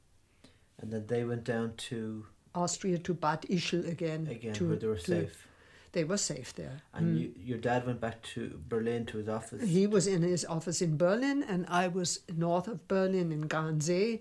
and 0.79 0.91
then 0.91 1.08
they 1.08 1.24
went 1.24 1.44
down 1.44 1.74
to 1.75 2.25
Austria 2.53 2.98
to 3.00 3.13
Bad 3.13 3.41
Ischl 3.44 3.88
again. 3.89 4.27
again 4.27 4.53
to, 4.53 4.67
where 4.67 4.77
they 4.77 4.88
were 4.88 4.96
to- 4.96 5.01
safe. 5.01 5.48
They 5.94 6.03
were 6.03 6.17
safe 6.17 6.53
there. 6.53 6.82
And 6.94 7.17
mm. 7.17 7.22
you, 7.22 7.34
your 7.44 7.58
dad 7.58 7.88
went 7.88 8.00
back 8.00 8.22
to 8.34 8.62
Berlin 8.67 9.06
to 9.08 9.17
his 9.17 9.29
office. 9.29 9.67
He 9.67 9.88
was 9.88 10.06
in 10.06 10.22
his 10.22 10.46
office 10.46 10.82
in 10.82 10.98
Berlin, 10.98 11.44
and 11.44 11.65
I 11.70 11.88
was 11.88 12.20
north 12.36 12.67
of 12.67 12.88
Berlin 12.88 13.32
in 13.32 13.48
Garnsee 13.48 14.20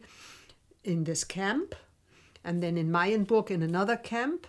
in 0.84 1.04
this 1.04 1.24
camp. 1.24 1.74
and 2.46 2.62
then 2.62 2.78
in 2.78 2.90
Mayenburg 2.90 3.50
in 3.50 3.62
another 3.62 3.96
camp. 3.96 4.46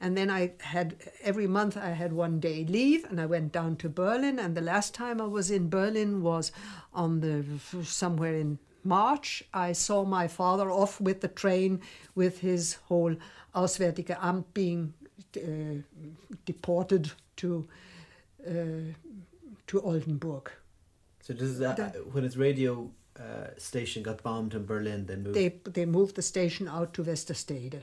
And 0.00 0.16
then 0.16 0.30
I 0.30 0.52
had 0.60 0.96
every 1.22 1.46
month 1.46 1.76
I 1.76 1.90
had 1.90 2.12
one 2.12 2.40
day 2.40 2.64
leave, 2.64 3.04
and 3.04 3.20
I 3.20 3.26
went 3.26 3.52
down 3.52 3.76
to 3.76 3.88
Berlin. 3.88 4.38
And 4.38 4.54
the 4.54 4.60
last 4.60 4.94
time 4.94 5.20
I 5.20 5.26
was 5.26 5.50
in 5.50 5.70
Berlin 5.70 6.22
was 6.22 6.52
on 6.92 7.20
the 7.20 7.44
somewhere 7.84 8.34
in 8.34 8.58
March. 8.82 9.42
I 9.54 9.72
saw 9.72 10.04
my 10.04 10.28
father 10.28 10.70
off 10.70 11.00
with 11.00 11.20
the 11.20 11.28
train 11.28 11.80
with 12.14 12.40
his 12.40 12.74
whole 12.88 13.16
Auswärtige 13.54 14.18
Amt 14.20 14.44
being 14.52 14.92
uh, 15.36 15.82
deported 16.44 17.12
to 17.36 17.66
uh, 18.46 18.92
to 19.66 19.80
Oldenburg. 19.80 20.50
So 21.22 21.34
does 21.34 21.58
that 21.58 21.96
when 22.12 22.24
its 22.24 22.36
radio 22.36 22.90
uh, 23.18 23.48
station 23.56 24.02
got 24.02 24.22
bombed 24.22 24.54
in 24.54 24.66
Berlin, 24.66 25.06
they 25.06 25.16
moved. 25.16 25.36
They 25.36 25.48
they 25.64 25.86
moved 25.86 26.16
the 26.16 26.22
station 26.22 26.68
out 26.68 26.92
to 26.94 27.04
Westerstede. 27.04 27.82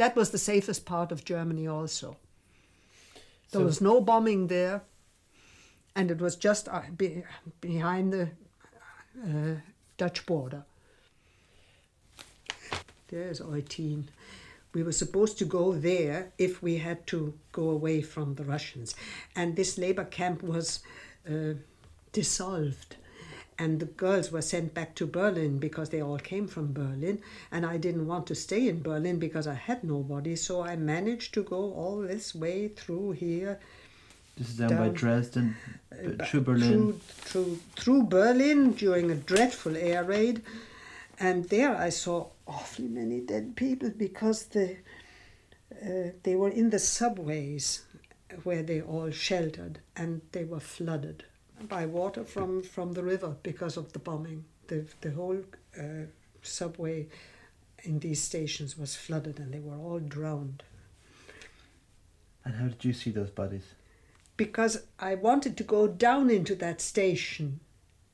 That 0.00 0.16
was 0.16 0.30
the 0.30 0.38
safest 0.38 0.86
part 0.86 1.12
of 1.12 1.26
Germany. 1.26 1.66
Also, 1.66 2.16
there 3.50 3.60
So- 3.60 3.66
was 3.66 3.82
no 3.82 4.00
bombing 4.00 4.46
there, 4.46 4.80
and 5.94 6.10
it 6.10 6.20
was 6.22 6.36
just 6.36 6.68
uh, 6.70 6.80
be, 6.96 7.22
behind 7.60 8.10
the 8.10 8.30
uh, 9.22 9.56
Dutch 9.98 10.24
border. 10.24 10.64
There's 13.08 13.40
Eutin. 13.40 14.04
We 14.72 14.82
were 14.82 14.92
supposed 14.92 15.36
to 15.36 15.44
go 15.44 15.72
there 15.72 16.32
if 16.38 16.62
we 16.62 16.78
had 16.78 17.06
to 17.08 17.34
go 17.52 17.68
away 17.68 18.00
from 18.00 18.36
the 18.36 18.44
Russians. 18.44 18.94
And 19.36 19.54
this 19.54 19.76
labor 19.76 20.04
camp 20.04 20.42
was 20.42 20.80
uh, 21.28 21.56
dissolved. 22.12 22.96
And 23.60 23.78
the 23.78 23.92
girls 24.04 24.32
were 24.32 24.40
sent 24.40 24.72
back 24.72 24.94
to 24.94 25.06
Berlin 25.06 25.58
because 25.58 25.90
they 25.90 26.00
all 26.00 26.18
came 26.18 26.48
from 26.48 26.72
Berlin. 26.72 27.20
And 27.52 27.66
I 27.66 27.76
didn't 27.76 28.06
want 28.06 28.26
to 28.28 28.34
stay 28.34 28.68
in 28.68 28.80
Berlin 28.82 29.18
because 29.18 29.46
I 29.46 29.58
had 29.68 29.84
nobody. 29.84 30.34
So 30.34 30.62
I 30.62 30.76
managed 30.76 31.34
to 31.34 31.42
go 31.42 31.74
all 31.74 31.98
this 31.98 32.34
way 32.34 32.68
through 32.68 33.12
here 33.12 33.60
this 34.40 34.48
is 34.48 34.56
down, 34.56 34.76
by 34.76 34.88
Dresden, 34.88 35.54
uh, 35.92 36.24
through 36.24 36.40
Berlin. 36.40 36.70
Through, 36.70 37.00
through, 37.02 37.60
through 37.76 38.02
Berlin 38.04 38.72
during 38.72 39.10
a 39.10 39.14
dreadful 39.14 39.76
air 39.76 40.02
raid. 40.04 40.40
And 41.18 41.44
there 41.50 41.76
I 41.76 41.90
saw 41.90 42.28
awfully 42.46 42.88
many 42.88 43.20
dead 43.20 43.56
people 43.56 43.90
because 43.90 44.46
the, 44.46 44.78
uh, 45.70 46.12
they 46.22 46.36
were 46.36 46.48
in 46.48 46.70
the 46.70 46.78
subways 46.78 47.82
where 48.44 48.62
they 48.62 48.80
all 48.80 49.10
sheltered 49.10 49.80
and 49.94 50.22
they 50.32 50.44
were 50.44 50.60
flooded 50.60 51.24
by 51.68 51.86
water 51.86 52.24
from, 52.24 52.62
from 52.62 52.92
the 52.92 53.02
river 53.02 53.36
because 53.42 53.76
of 53.76 53.92
the 53.92 53.98
bombing. 53.98 54.44
The, 54.68 54.86
the 55.00 55.10
whole 55.10 55.40
uh, 55.78 56.06
subway 56.42 57.08
in 57.82 57.98
these 57.98 58.22
stations 58.22 58.78
was 58.78 58.94
flooded 58.94 59.38
and 59.38 59.52
they 59.52 59.60
were 59.60 59.76
all 59.76 59.98
drowned. 59.98 60.62
And 62.44 62.54
how 62.54 62.68
did 62.68 62.84
you 62.84 62.92
see 62.92 63.10
those 63.10 63.30
bodies? 63.30 63.74
because 64.40 64.84
I 64.98 65.16
wanted 65.16 65.58
to 65.58 65.64
go 65.64 65.86
down 65.86 66.30
into 66.30 66.54
that 66.54 66.80
station. 66.80 67.60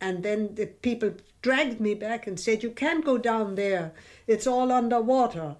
And 0.00 0.25
then 0.25 0.57
the 0.57 0.67
people 0.67 1.12
dragged 1.41 1.81
me 1.81 1.95
back 1.95 2.26
and 2.26 2.41
said, 2.41 2.65
You 2.65 2.73
can't 2.73 3.05
go 3.05 3.17
down 3.17 3.55
there, 3.55 3.93
it's 4.26 4.45
all 4.45 4.73
underwater. 4.73 5.55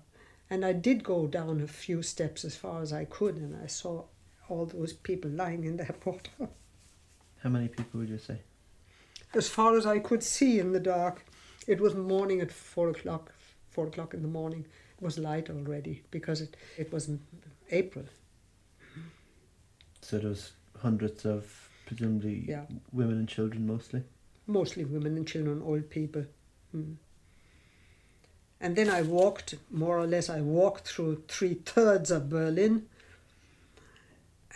And 0.51 0.65
I 0.65 0.73
did 0.73 1.05
go 1.05 1.29
down 1.29 1.61
a 1.61 1.69
few 1.69 2.03
steps 2.03 2.45
as 2.45 2.57
far 2.57 2.83
as 2.83 2.93
I 2.93 3.05
could, 3.05 3.37
and 3.37 3.55
I 3.63 3.69
saw 3.69 4.07
all 4.49 4.67
those 4.67 4.93
people 4.93 5.31
lying 5.31 5.63
in 5.63 5.77
that 5.77 6.05
water. 6.05 6.49
How 7.47 7.51
many 7.53 7.69
people 7.69 8.01
would 8.01 8.09
you 8.09 8.19
say? 8.19 8.41
As 9.33 9.49
far 9.49 9.77
as 9.77 9.87
I 9.87 10.01
could 10.01 10.25
see 10.25 10.59
in 10.59 10.73
the 10.73 10.81
dark, 10.81 11.25
it 11.69 11.81
was 11.81 11.95
morning 11.95 12.41
at 12.41 12.51
four 12.51 12.89
o'clock, 12.89 13.33
four 13.71 13.87
o'clock 13.87 14.15
in 14.15 14.23
the 14.23 14.27
morning. 14.27 14.67
It 14.99 15.05
was 15.05 15.17
light 15.17 15.49
already 15.49 16.03
because 16.11 16.41
it, 16.41 16.57
it 16.77 16.93
was 16.93 17.09
April. 17.71 18.05
So 20.01 20.19
there 20.19 20.29
was 20.31 20.55
hundreds 20.83 21.25
of 21.25 21.69
presumably 21.87 22.47
Yeah. 22.49 22.65
women 22.93 23.17
and 23.19 23.29
children 23.29 23.65
mostly. 23.65 24.03
mostly 24.49 24.85
women 24.85 25.17
and 25.17 25.25
children, 25.29 25.63
old 25.63 25.89
people. 25.89 26.25
Mm. 26.75 26.97
And 28.61 28.75
then 28.75 28.91
I 28.91 29.03
walked, 29.03 29.55
more 29.71 29.97
or 30.01 30.07
less, 30.09 30.29
I 30.29 30.41
walked 30.41 30.89
through 30.89 31.23
three 31.29 31.55
thirds 31.55 32.11
of 32.11 32.29
Berlin. 32.29 32.89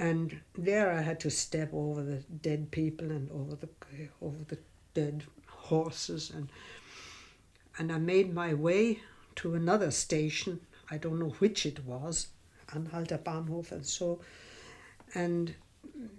And 0.00 0.40
there 0.56 0.90
I 0.90 1.02
had 1.02 1.20
to 1.20 1.30
step 1.30 1.68
over 1.74 2.02
the 2.02 2.24
dead 2.42 2.70
people 2.70 3.10
and 3.10 3.30
over 3.30 3.54
the 3.54 3.68
over 4.22 4.38
the 4.48 4.58
dead 4.94 5.24
horses 5.46 6.30
and 6.30 6.48
and 7.78 7.92
I 7.92 7.98
made 7.98 8.32
my 8.34 8.54
way 8.54 9.00
to 9.36 9.54
another 9.54 9.90
station. 9.90 10.60
I 10.90 10.96
don't 10.96 11.18
know 11.18 11.34
which 11.38 11.66
it 11.66 11.84
was, 11.84 12.28
Anhalter 12.68 13.22
Bahnhof 13.22 13.72
and 13.72 13.86
so. 13.86 14.20
And 15.14 15.54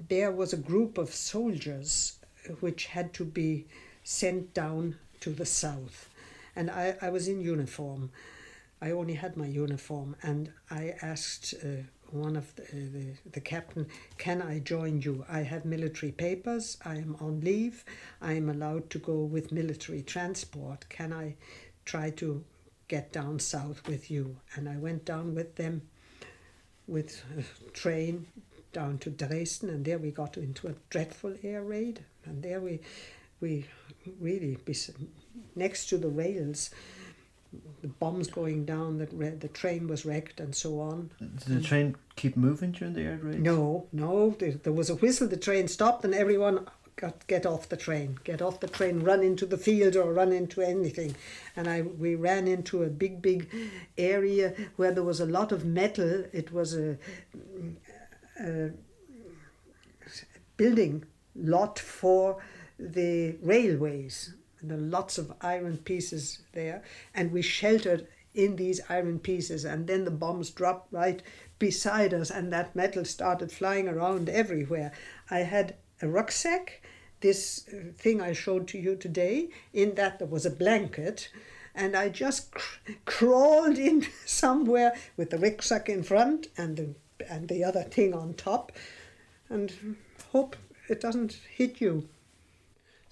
there 0.07 0.31
was 0.31 0.53
a 0.53 0.57
group 0.57 0.97
of 0.99 1.13
soldiers 1.13 2.17
which 2.59 2.85
had 2.85 3.13
to 3.13 3.25
be 3.25 3.65
sent 4.03 4.53
down 4.53 4.95
to 5.21 5.31
the 5.31 5.45
south. 5.45 6.09
And 6.55 6.69
I, 6.69 6.95
I 7.01 7.09
was 7.09 7.27
in 7.27 7.41
uniform. 7.41 8.11
I 8.81 8.91
only 8.91 9.13
had 9.13 9.37
my 9.37 9.45
uniform, 9.45 10.15
and 10.23 10.51
I 10.69 10.95
asked 11.01 11.53
uh, 11.63 11.83
one 12.13 12.35
of 12.35 12.53
the, 12.55 12.63
the, 12.63 13.05
the 13.31 13.39
captain, 13.39 13.87
Can 14.17 14.41
I 14.41 14.59
join 14.59 15.01
you? 15.01 15.25
I 15.29 15.41
have 15.41 15.65
military 15.65 16.11
papers, 16.11 16.77
I 16.85 16.95
am 16.95 17.15
on 17.19 17.41
leave, 17.41 17.83
I 18.21 18.33
am 18.33 18.49
allowed 18.49 18.89
to 18.91 18.99
go 18.99 19.19
with 19.23 19.51
military 19.51 20.01
transport. 20.01 20.87
Can 20.89 21.13
I 21.13 21.35
try 21.85 22.09
to 22.11 22.43
get 22.87 23.11
down 23.11 23.39
south 23.39 23.87
with 23.87 24.11
you? 24.11 24.37
And 24.55 24.67
I 24.67 24.77
went 24.77 25.05
down 25.05 25.35
with 25.35 25.55
them 25.55 25.81
with 26.87 27.23
a 27.37 27.71
train 27.71 28.27
down 28.73 28.97
to 28.99 29.09
Dresden, 29.09 29.69
and 29.69 29.85
there 29.85 29.97
we 29.97 30.11
got 30.11 30.37
into 30.37 30.67
a 30.67 30.75
dreadful 30.89 31.35
air 31.43 31.63
raid, 31.63 32.03
and 32.25 32.41
there 32.43 32.61
we 32.61 32.79
we 33.39 33.65
really 34.19 34.57
next 35.55 35.87
to 35.87 35.97
the 35.97 36.09
rails, 36.09 36.69
the 37.81 37.87
bombs 37.87 38.27
going 38.27 38.65
down, 38.65 38.97
that 38.99 39.11
re- 39.11 39.29
the 39.29 39.47
train 39.47 39.87
was 39.87 40.05
wrecked, 40.05 40.39
and 40.39 40.55
so 40.55 40.79
on. 40.79 41.11
Did 41.19 41.37
the 41.39 41.61
train 41.61 41.95
keep 42.15 42.37
moving 42.37 42.71
during 42.71 42.93
the 42.93 43.01
air 43.01 43.19
raid? 43.21 43.41
No, 43.41 43.87
no, 43.91 44.31
there, 44.39 44.51
there 44.51 44.73
was 44.73 44.89
a 44.89 44.95
whistle. 44.95 45.27
The 45.27 45.37
train 45.37 45.67
stopped, 45.67 46.05
and 46.05 46.13
everyone 46.13 46.67
got 46.95 47.25
get 47.27 47.45
off 47.45 47.67
the 47.67 47.77
train, 47.77 48.19
get 48.23 48.41
off 48.41 48.59
the 48.59 48.67
train, 48.67 49.01
run 49.01 49.23
into 49.23 49.45
the 49.45 49.57
field 49.57 49.95
or 49.95 50.13
run 50.13 50.31
into 50.31 50.61
anything. 50.61 51.15
And 51.55 51.67
I 51.67 51.81
we 51.81 52.15
ran 52.15 52.47
into 52.47 52.83
a 52.83 52.87
big, 52.87 53.21
big 53.21 53.49
area 53.97 54.53
where 54.75 54.91
there 54.91 55.03
was 55.03 55.19
a 55.19 55.25
lot 55.25 55.51
of 55.51 55.65
metal. 55.65 56.23
It 56.31 56.51
was 56.53 56.77
a, 56.77 56.97
a 58.39 58.71
building 60.57 61.05
lot 61.35 61.79
for 61.79 62.41
the 62.79 63.35
railways. 63.41 64.35
There 64.63 64.77
are 64.77 64.81
lots 64.81 65.17
of 65.17 65.33
iron 65.41 65.77
pieces 65.77 66.39
there, 66.53 66.83
and 67.13 67.31
we 67.31 67.41
sheltered 67.41 68.07
in 68.33 68.55
these 68.55 68.81
iron 68.89 69.19
pieces. 69.19 69.65
And 69.65 69.87
then 69.87 70.05
the 70.05 70.11
bombs 70.11 70.49
dropped 70.49 70.93
right 70.93 71.21
beside 71.59 72.13
us, 72.13 72.29
and 72.31 72.51
that 72.51 72.75
metal 72.75 73.05
started 73.05 73.51
flying 73.51 73.87
around 73.87 74.29
everywhere. 74.29 74.91
I 75.29 75.39
had 75.39 75.75
a 76.01 76.07
rucksack, 76.07 76.81
this 77.21 77.67
uh, 77.69 77.91
thing 77.97 78.21
I 78.21 78.33
showed 78.33 78.67
to 78.69 78.79
you 78.79 78.95
today. 78.95 79.49
In 79.73 79.95
that 79.95 80.19
there 80.19 80.27
was 80.27 80.45
a 80.45 80.51
blanket, 80.51 81.29
and 81.75 81.95
I 81.95 82.09
just 82.09 82.51
cr- 82.51 82.91
crawled 83.05 83.77
in 83.77 84.07
somewhere 84.25 84.95
with 85.17 85.29
the 85.29 85.37
rucksack 85.37 85.89
in 85.89 86.03
front 86.03 86.47
and 86.57 86.77
the 86.77 86.95
and 87.29 87.47
the 87.47 87.63
other 87.63 87.83
thing 87.83 88.13
on 88.15 88.33
top, 88.33 88.71
and 89.49 89.97
hope 90.31 90.55
it 90.89 90.99
doesn't 90.99 91.37
hit 91.55 91.79
you. 91.79 92.09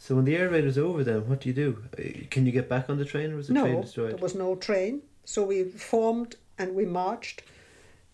So 0.01 0.15
when 0.15 0.25
the 0.25 0.35
air 0.37 0.49
raid 0.49 0.63
was 0.65 0.77
over, 0.77 1.03
then 1.03 1.27
what 1.27 1.41
do 1.41 1.49
you 1.49 1.53
do? 1.55 1.83
Uh, 1.97 2.25
Can 2.31 2.45
you 2.45 2.51
get 2.53 2.69
back 2.69 2.89
on 2.89 2.97
the 2.97 3.05
train, 3.05 3.31
or 3.33 3.35
was 3.35 3.47
the 3.49 3.53
train 3.53 3.73
No, 3.75 3.81
destroyed? 3.81 4.11
there 4.11 4.17
was 4.17 4.33
no 4.33 4.55
train, 4.55 5.01
so 5.25 5.43
we 5.43 5.63
formed 5.65 6.35
and 6.57 6.73
we 6.73 6.85
marched 6.85 7.43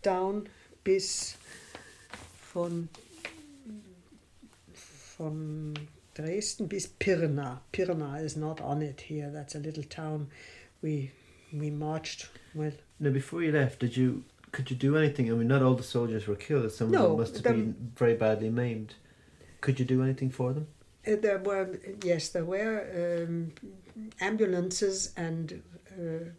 down 0.01 0.47
bis 0.83 1.37
von 2.53 2.89
von 4.73 5.75
Dresden 6.15 6.67
bis 6.67 6.87
Pirna. 6.87 7.59
Pirna 7.71 8.21
is 8.23 8.35
not 8.35 8.59
on 8.61 8.81
it 8.81 9.01
here. 9.01 9.29
That's 9.29 9.55
a 9.55 9.59
little 9.59 9.83
town. 9.83 10.27
We 10.81 11.11
we 11.53 11.69
marched 11.69 12.29
well. 12.53 12.71
Now, 12.99 13.11
before 13.11 13.43
you 13.43 13.51
left, 13.51 13.79
did 13.79 13.95
you 13.95 14.23
could 14.51 14.69
you 14.71 14.75
do 14.77 14.97
anything? 14.97 15.31
I 15.31 15.35
mean, 15.35 15.47
not 15.47 15.61
all 15.61 15.75
the 15.75 15.83
soldiers 15.83 16.27
were 16.27 16.35
killed. 16.35 16.71
Some 16.71 16.87
of 16.93 17.01
them 17.01 17.17
must 17.17 17.35
have 17.35 17.43
them- 17.43 17.55
been 17.71 17.91
very 17.95 18.15
badly 18.15 18.49
maimed. 18.49 18.95
Could 19.61 19.79
you 19.79 19.85
do 19.85 20.01
anything 20.03 20.29
for 20.29 20.53
them? 20.53 20.67
Uh, 21.07 21.15
there 21.21 21.39
were 21.39 21.79
yes, 22.03 22.29
there 22.29 22.45
were 22.45 23.25
um, 23.27 23.51
ambulances 24.19 25.13
and 25.17 25.61
uh, 25.91 26.29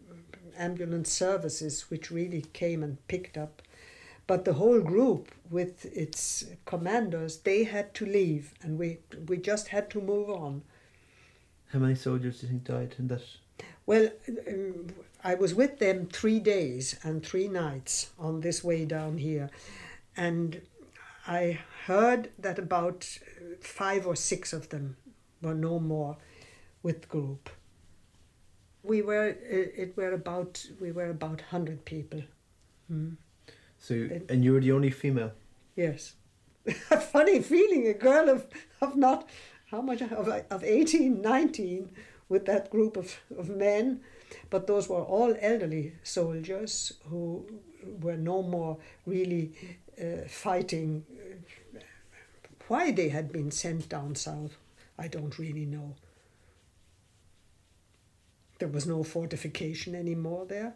ambulance 0.57 1.11
services 1.11 1.89
which 1.89 2.11
really 2.11 2.41
came 2.53 2.83
and 2.83 3.05
picked 3.07 3.37
up. 3.37 3.61
But 4.27 4.43
the 4.43 4.53
whole 4.53 4.81
group, 4.81 5.31
with 5.49 5.85
its 5.85 6.45
commanders, 6.65 7.37
they 7.37 7.63
had 7.63 7.93
to 7.93 8.05
leave, 8.05 8.53
and 8.61 8.77
we 8.77 8.99
we 9.27 9.37
just 9.37 9.69
had 9.69 9.89
to 9.91 10.01
move 10.01 10.29
on. 10.29 10.63
How 11.71 11.79
many 11.79 11.95
soldiers 11.95 12.39
do 12.39 12.47
you 12.47 12.51
think 12.51 12.63
died 12.65 12.95
in 12.99 13.07
that? 13.07 13.21
Well, 13.85 14.09
um, 14.47 14.87
I 15.23 15.35
was 15.35 15.55
with 15.55 15.79
them 15.79 16.07
three 16.07 16.39
days 16.39 16.99
and 17.03 17.25
three 17.25 17.47
nights 17.47 18.11
on 18.19 18.41
this 18.41 18.63
way 18.63 18.83
down 18.85 19.17
here, 19.17 19.49
and 20.17 20.61
I 21.27 21.59
heard 21.85 22.31
that 22.39 22.57
about 22.57 23.19
five 23.59 24.07
or 24.07 24.15
six 24.15 24.53
of 24.53 24.69
them 24.69 24.95
were 25.41 25.53
no 25.53 25.79
more 25.79 26.17
with 26.81 27.01
the 27.01 27.07
group. 27.07 27.49
We 28.81 29.01
were 29.01 29.27
it 29.27 29.97
were 29.97 30.13
about 30.13 30.65
we 30.79 30.91
were 30.91 31.09
about 31.09 31.41
hundred 31.41 31.83
people. 31.83 32.23
Mm. 32.89 33.17
So, 33.77 34.09
and 34.29 34.43
you 34.43 34.53
were 34.53 34.61
the 34.61 34.71
only 34.71 34.89
female. 34.89 35.33
Yes, 35.75 36.13
a 36.65 36.99
funny 37.13 37.41
feeling. 37.41 37.87
A 37.87 37.93
girl 37.93 38.29
of 38.29 38.47
of 38.79 38.95
not 38.95 39.29
how 39.65 39.81
much 39.81 40.01
of 40.01 40.29
of 40.29 40.63
18, 40.63 41.21
19 41.21 41.91
with 42.29 42.45
that 42.45 42.69
group 42.69 42.97
of, 42.97 43.19
of 43.37 43.49
men, 43.49 44.01
but 44.49 44.67
those 44.67 44.89
were 44.89 45.03
all 45.03 45.35
elderly 45.39 45.93
soldiers 46.03 46.93
who 47.09 47.45
were 48.01 48.17
no 48.17 48.41
more 48.41 48.77
really 49.05 49.53
fighting. 50.27 51.05
Why 52.67 52.91
they 52.91 53.09
had 53.09 53.31
been 53.31 53.51
sent 53.51 53.87
down 53.87 54.15
south, 54.15 54.57
I 54.99 55.07
don't 55.07 55.37
really 55.39 55.65
know. 55.65 55.95
There 58.59 58.67
was 58.67 58.85
no 58.85 59.03
fortification 59.03 59.95
anymore 59.95 60.45
there. 60.45 60.73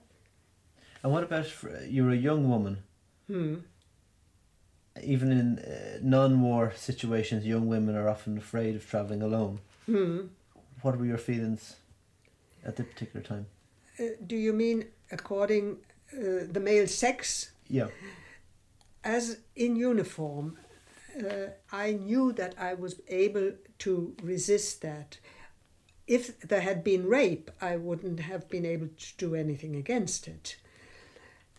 And 1.04 1.12
what 1.12 1.24
about 1.24 1.48
you 1.88 2.06
were 2.06 2.12
a 2.12 2.16
young 2.16 2.48
woman? 2.48 2.84
Hmm. 3.28 3.56
Even 5.04 5.32
in 5.32 5.60
uh, 5.60 6.00
non-war 6.02 6.74
situations, 6.76 7.46
young 7.46 7.68
women 7.68 7.96
are 7.96 8.08
often 8.08 8.38
afraid 8.38 8.76
of 8.76 8.88
traveling 8.88 9.22
alone. 9.22 9.60
Hmm. 9.86 10.28
What 10.82 10.98
were 10.98 11.06
your 11.06 11.18
feelings 11.18 11.78
at 12.64 12.76
the 12.76 12.84
particular 12.84 13.26
time? 13.26 13.48
Uh, 14.00 14.04
do 14.28 14.36
you 14.36 14.54
mean 14.54 14.86
according 15.12 15.78
uh, 16.14 16.46
the 16.52 16.60
male 16.60 16.88
sex? 16.88 17.52
Yeah. 17.68 17.88
As 19.04 19.40
in 19.56 19.76
uniform, 19.76 20.58
uh, 21.18 21.48
I 21.72 21.94
knew 21.94 22.32
that 22.34 22.56
I 22.58 22.74
was 22.74 23.02
able 23.08 23.54
to 23.80 24.16
resist 24.22 24.82
that. 24.82 25.18
If 26.08 26.40
there 26.42 26.62
had 26.62 26.84
been 26.84 27.08
rape, 27.08 27.50
I 27.62 27.78
wouldn't 27.78 28.20
have 28.20 28.50
been 28.50 28.66
able 28.66 28.88
to 28.88 29.18
do 29.18 29.36
anything 29.36 29.76
against 29.76 30.28
it. 30.28 30.58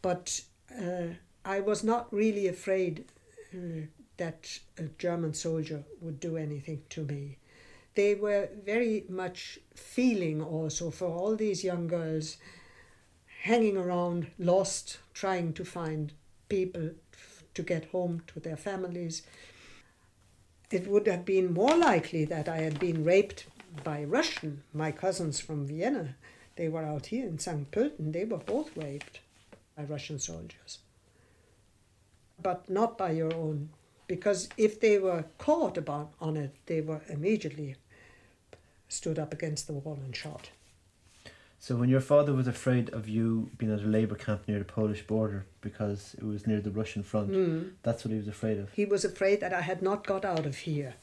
But 0.03 0.43
uh, 0.71 1.15
I 1.45 1.61
was 1.61 1.83
not 1.83 2.13
really 2.13 2.47
afraid 2.47 3.07
uh, 3.55 3.87
that 4.17 4.59
a 4.79 4.85
German 4.99 5.35
soldier 5.35 5.85
would 6.01 6.21
do 6.21 6.37
anything 6.37 6.83
to 6.91 7.05
me. 7.05 7.39
They 7.95 8.15
were 8.15 8.49
very 8.65 9.05
much 9.09 9.59
feeling 9.75 10.41
also 10.41 10.91
for 10.91 11.09
all 11.09 11.37
these 11.37 11.65
young 11.65 11.89
girls 11.89 12.37
hanging 13.43 13.77
around, 13.77 14.29
lost, 14.39 14.99
trying 15.13 15.53
to 15.55 15.65
find 15.65 16.13
people 16.49 16.91
to 17.55 17.63
get 17.63 17.87
home 17.87 18.23
to 18.29 18.41
their 18.41 18.57
families. 18.57 19.23
It 20.71 20.87
would 20.87 21.07
have 21.07 21.25
been 21.25 21.53
more 21.53 21.77
likely 21.77 22.25
that 22.25 22.49
I 22.49 22.59
had 22.59 22.79
been 22.79 23.05
raped 23.05 23.47
by 23.85 24.05
Russian, 24.05 24.63
my 24.73 24.93
cousins 24.93 25.41
from 25.41 25.67
Vienna. 25.67 26.17
They 26.57 26.69
were 26.69 26.85
out 26.85 27.07
here 27.07 27.27
in 27.27 27.39
St. 27.39 27.71
Pölten, 27.71 28.13
they 28.13 28.25
were 28.25 28.39
both 28.39 28.77
raped 28.77 29.21
by 29.77 29.85
Russian 29.85 30.19
soldiers. 30.19 30.79
But 32.43 32.69
not 32.69 32.99
by 32.99 33.13
your 33.13 33.35
own, 33.35 33.71
because 34.07 34.49
if 34.57 34.81
they 34.81 34.99
were 34.99 35.25
caught 35.39 35.79
about 35.79 36.13
on 36.21 36.37
it, 36.37 36.55
they 36.67 36.81
were 36.81 37.03
immediately 37.09 37.77
stood 38.89 39.19
up 39.19 39.33
against 39.33 39.67
the 39.67 39.73
wall 39.73 39.99
and 40.05 40.15
shot. 40.15 40.51
So 41.63 41.77
when 41.77 41.89
your 41.89 42.01
father 42.01 42.35
was 42.35 42.49
afraid 42.49 42.91
of 42.91 43.09
you 43.09 43.49
being 43.57 43.73
at 43.73 43.79
a 43.79 43.87
labour 43.87 44.17
camp 44.17 44.49
near 44.49 44.59
the 44.59 44.65
Polish 44.65 45.07
border 45.07 45.47
because 45.61 46.17
it 46.19 46.25
was 46.25 46.45
near 46.45 46.61
the 46.61 46.73
Russian 46.73 47.05
front, 47.05 47.31
mm. 47.31 47.71
that's 47.85 48.05
what 48.05 48.11
he 48.11 48.19
was 48.19 48.27
afraid 48.27 48.59
of. 48.59 48.73
He 48.73 48.85
was 48.85 49.05
afraid 49.05 49.39
that 49.39 49.55
I 49.55 49.61
had 49.61 49.81
not 49.81 50.05
got 50.05 50.25
out 50.25 50.45
of 50.45 50.57
here 50.57 50.95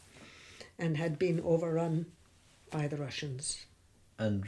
and 0.78 0.98
had 0.98 1.18
been 1.18 1.40
overrun 1.46 2.08
by 2.72 2.88
the 2.90 2.98
Russians. 2.98 3.68
And 4.18 4.44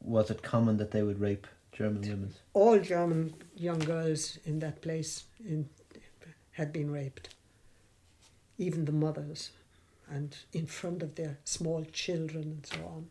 was 0.00 0.30
it 0.30 0.44
common 0.44 0.76
that 0.76 0.92
they 0.92 1.02
would 1.02 1.18
rape 1.18 1.48
German 1.72 2.02
women? 2.02 2.34
All 2.52 2.78
German 2.78 3.34
young 3.56 3.80
girls 3.80 4.38
in 4.44 4.60
that 4.60 4.82
place 4.82 5.24
in, 5.44 5.68
had 6.52 6.72
been 6.72 6.92
raped, 6.92 7.34
even 8.56 8.84
the 8.84 8.92
mothers, 8.92 9.50
and 10.08 10.36
in 10.52 10.66
front 10.66 11.02
of 11.02 11.16
their 11.16 11.38
small 11.42 11.84
children 11.86 12.44
and 12.44 12.66
so 12.66 12.76
on. 12.86 13.08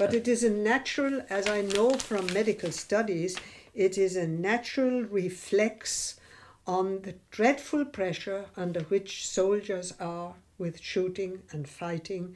But 0.00 0.14
it 0.14 0.26
is 0.26 0.42
a 0.42 0.48
natural, 0.48 1.20
as 1.28 1.46
I 1.46 1.60
know 1.60 1.90
from 1.90 2.32
medical 2.32 2.72
studies, 2.72 3.36
it 3.74 3.98
is 3.98 4.16
a 4.16 4.26
natural 4.26 5.02
reflex 5.02 6.18
on 6.66 7.02
the 7.02 7.16
dreadful 7.30 7.84
pressure 7.84 8.46
under 8.56 8.80
which 8.84 9.28
soldiers 9.28 9.92
are 10.00 10.36
with 10.56 10.80
shooting 10.80 11.42
and 11.50 11.68
fighting 11.68 12.34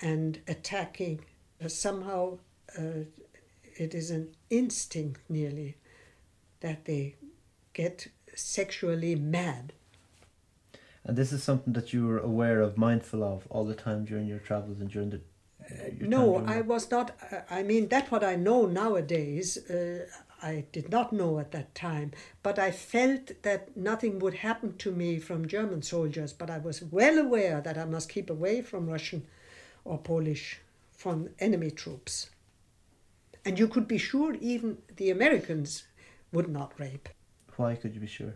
and 0.00 0.40
attacking. 0.48 1.20
Uh, 1.64 1.68
somehow 1.68 2.38
uh, 2.76 3.04
it 3.76 3.94
is 3.94 4.10
an 4.10 4.34
instinct 4.50 5.20
nearly 5.28 5.76
that 6.58 6.86
they 6.86 7.14
get 7.72 8.08
sexually 8.34 9.14
mad. 9.14 9.74
And 11.04 11.16
this 11.16 11.30
is 11.30 11.44
something 11.44 11.72
that 11.74 11.92
you 11.92 12.08
were 12.08 12.18
aware 12.18 12.60
of, 12.60 12.76
mindful 12.76 13.22
of 13.22 13.46
all 13.48 13.64
the 13.64 13.76
time 13.76 14.04
during 14.04 14.26
your 14.26 14.40
travels 14.40 14.80
and 14.80 14.90
during 14.90 15.10
the 15.10 15.20
no, 16.00 16.44
I 16.46 16.60
was 16.60 16.90
not. 16.90 17.16
I 17.50 17.62
mean, 17.62 17.88
that 17.88 18.10
what 18.10 18.24
I 18.24 18.36
know 18.36 18.66
nowadays, 18.66 19.58
uh, 19.70 20.06
I 20.42 20.64
did 20.72 20.90
not 20.90 21.12
know 21.12 21.38
at 21.38 21.52
that 21.52 21.74
time. 21.74 22.12
But 22.42 22.58
I 22.58 22.70
felt 22.70 23.42
that 23.42 23.76
nothing 23.76 24.18
would 24.18 24.34
happen 24.34 24.76
to 24.78 24.92
me 24.92 25.18
from 25.18 25.48
German 25.48 25.82
soldiers. 25.82 26.32
But 26.32 26.50
I 26.50 26.58
was 26.58 26.82
well 26.82 27.18
aware 27.18 27.60
that 27.60 27.78
I 27.78 27.84
must 27.84 28.08
keep 28.08 28.30
away 28.30 28.62
from 28.62 28.88
Russian 28.88 29.26
or 29.84 29.98
Polish, 29.98 30.60
from 30.92 31.30
enemy 31.38 31.70
troops. 31.70 32.30
And 33.44 33.58
you 33.58 33.68
could 33.68 33.88
be 33.88 33.98
sure 33.98 34.34
even 34.40 34.78
the 34.96 35.10
Americans 35.10 35.84
would 36.32 36.48
not 36.48 36.78
rape. 36.78 37.08
Why 37.56 37.74
could 37.74 37.94
you 37.94 38.00
be 38.00 38.06
sure? 38.06 38.34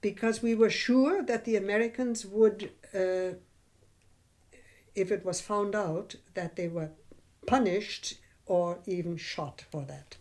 Because 0.00 0.42
we 0.42 0.54
were 0.54 0.70
sure 0.70 1.22
that 1.22 1.44
the 1.44 1.56
Americans 1.56 2.26
would. 2.26 2.70
Uh, 2.94 3.36
if 4.94 5.10
it 5.10 5.24
was 5.24 5.40
found 5.40 5.74
out 5.74 6.14
that 6.34 6.56
they 6.56 6.68
were 6.68 6.90
punished 7.46 8.14
or 8.46 8.78
even 8.86 9.16
shot 9.16 9.64
for 9.70 9.82
that. 9.82 10.16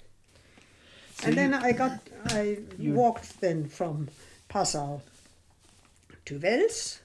So 1.16 1.28
and 1.28 1.38
then 1.38 1.54
I 1.54 1.72
got, 1.72 2.00
I 2.26 2.60
you, 2.78 2.94
walked 2.94 3.42
then 3.42 3.68
from 3.68 4.10
Passau 4.50 5.02
to 6.26 6.40
Wels, 6.40 7.02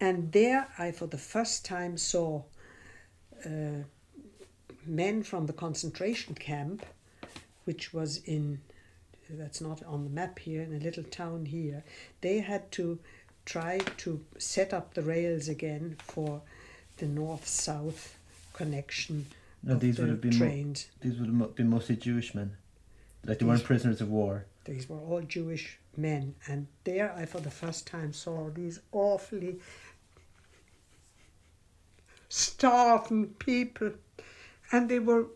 and 0.00 0.32
there 0.32 0.68
I 0.78 0.92
for 0.92 1.06
the 1.06 1.18
first 1.18 1.64
time 1.64 1.96
saw 1.98 2.42
uh, 3.44 3.84
men 4.86 5.22
from 5.22 5.46
the 5.46 5.52
concentration 5.52 6.34
camp, 6.34 6.86
which 7.64 7.92
was 7.92 8.18
in, 8.18 8.60
that's 9.28 9.60
not 9.60 9.82
on 9.84 10.04
the 10.04 10.10
map 10.10 10.38
here, 10.38 10.62
in 10.62 10.74
a 10.74 10.78
little 10.78 11.04
town 11.04 11.46
here. 11.46 11.84
They 12.20 12.38
had 12.38 12.70
to 12.72 12.98
try 13.44 13.78
to 13.98 14.24
set 14.38 14.72
up 14.72 14.94
the 14.94 15.02
rails 15.02 15.48
again 15.48 15.96
for 15.98 16.42
the 17.00 17.06
north-south 17.06 18.16
connection 18.52 19.26
no, 19.62 19.74
of 19.74 19.80
these 19.80 19.96
the 19.96 20.02
would 20.02 20.10
have 20.10 20.20
been 20.20 20.38
trains. 20.38 20.86
Mo- 21.02 21.10
these 21.10 21.18
would 21.18 21.28
have 21.28 21.54
been 21.54 21.68
mostly 21.70 21.96
Jewish 21.96 22.34
men, 22.34 22.56
like 23.24 23.38
they 23.38 23.44
these, 23.44 23.48
weren't 23.48 23.64
prisoners 23.64 24.00
of 24.00 24.10
war. 24.10 24.46
These 24.64 24.88
were 24.88 24.98
all 24.98 25.22
Jewish 25.22 25.78
men, 25.96 26.34
and 26.46 26.66
there 26.84 27.12
I, 27.12 27.26
for 27.26 27.40
the 27.40 27.50
first 27.50 27.86
time, 27.86 28.12
saw 28.12 28.50
these 28.50 28.80
awfully 28.92 29.58
starving 32.28 33.28
people, 33.38 33.92
and 34.72 34.88
they 34.88 34.98
were. 34.98 35.26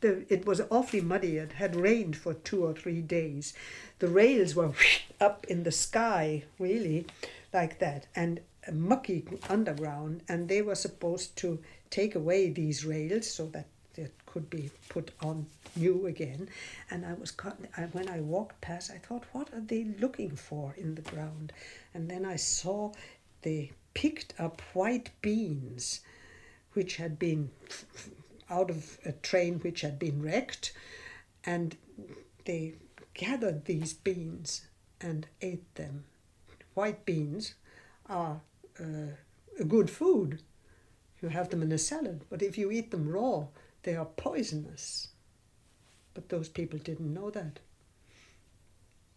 The, 0.00 0.24
it 0.32 0.46
was 0.46 0.62
awfully 0.70 1.02
muddy. 1.02 1.36
It 1.36 1.52
had 1.52 1.76
rained 1.76 2.16
for 2.16 2.32
two 2.32 2.64
or 2.64 2.72
three 2.72 3.02
days. 3.02 3.52
The 3.98 4.08
rails 4.08 4.54
were 4.54 4.72
up 5.20 5.46
in 5.48 5.64
the 5.64 5.72
sky, 5.72 6.44
really, 6.58 7.06
like 7.52 7.78
that, 7.80 8.06
and 8.14 8.40
mucky 8.72 9.24
underground, 9.48 10.22
and 10.28 10.48
they 10.48 10.62
were 10.62 10.74
supposed 10.74 11.36
to 11.36 11.60
take 11.90 12.14
away 12.14 12.50
these 12.50 12.84
rails 12.84 13.30
so 13.30 13.46
that 13.46 13.66
it 13.96 14.12
could 14.26 14.48
be 14.48 14.70
put 14.88 15.10
on 15.20 15.46
new 15.76 16.06
again. 16.06 16.48
And 16.90 17.04
I 17.04 17.14
was 17.14 17.32
when 17.92 18.08
I 18.08 18.20
walked 18.20 18.60
past, 18.60 18.90
I 18.90 18.98
thought, 18.98 19.24
what 19.32 19.52
are 19.52 19.60
they 19.60 19.84
looking 19.98 20.36
for 20.36 20.74
in 20.76 20.94
the 20.94 21.02
ground? 21.02 21.52
And 21.94 22.10
then 22.10 22.24
I 22.24 22.36
saw 22.36 22.92
they 23.42 23.72
picked 23.94 24.34
up 24.38 24.60
white 24.72 25.10
beans, 25.20 26.00
which 26.72 26.96
had 26.96 27.18
been 27.18 27.50
out 28.48 28.70
of 28.70 28.98
a 29.04 29.12
train 29.12 29.58
which 29.60 29.80
had 29.80 29.98
been 29.98 30.22
wrecked, 30.22 30.72
and 31.44 31.76
they 32.44 32.74
gathered 33.14 33.64
these 33.64 33.92
beans 33.92 34.66
and 35.00 35.26
ate 35.40 35.74
them. 35.74 36.04
White 36.74 37.04
beans 37.04 37.54
are 38.06 38.40
uh, 38.80 39.64
good 39.68 39.90
food. 39.90 40.42
You 41.22 41.28
have 41.28 41.50
them 41.50 41.62
in 41.62 41.70
a 41.72 41.78
salad, 41.78 42.24
but 42.30 42.42
if 42.42 42.56
you 42.58 42.70
eat 42.70 42.90
them 42.90 43.08
raw, 43.08 43.46
They 43.82 43.96
are 43.96 44.04
poisonous. 44.06 45.08
But 46.14 46.28
those 46.28 46.48
people 46.50 46.78
didn't 46.78 47.14
know 47.14 47.30
that. 47.30 47.60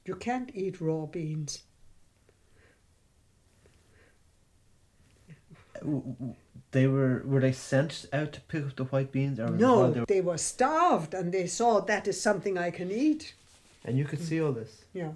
You 0.05 0.15
can't 0.15 0.51
eat 0.55 0.79
raw 0.79 1.05
beans. 1.05 1.63
They 6.71 6.87
were 6.87 7.21
were 7.25 7.41
they 7.41 7.51
sent 7.51 8.05
out 8.13 8.33
to 8.33 8.41
pick 8.41 8.63
up 8.65 8.75
the 8.75 8.85
white 8.85 9.11
beans 9.11 9.39
or 9.39 9.49
No, 9.49 9.91
they 9.91 9.99
were- 9.99 10.05
they 10.05 10.21
were 10.21 10.37
starved 10.37 11.13
and 11.13 11.31
they 11.33 11.47
saw 11.47 11.79
that 11.81 12.07
is 12.07 12.19
something 12.21 12.57
I 12.57 12.71
can 12.71 12.91
eat. 12.91 13.33
and 13.85 13.97
you 13.97 14.05
could 14.05 14.21
see 14.21 14.39
all 14.41 14.53
this 14.53 14.85
Yeah. 14.93 15.13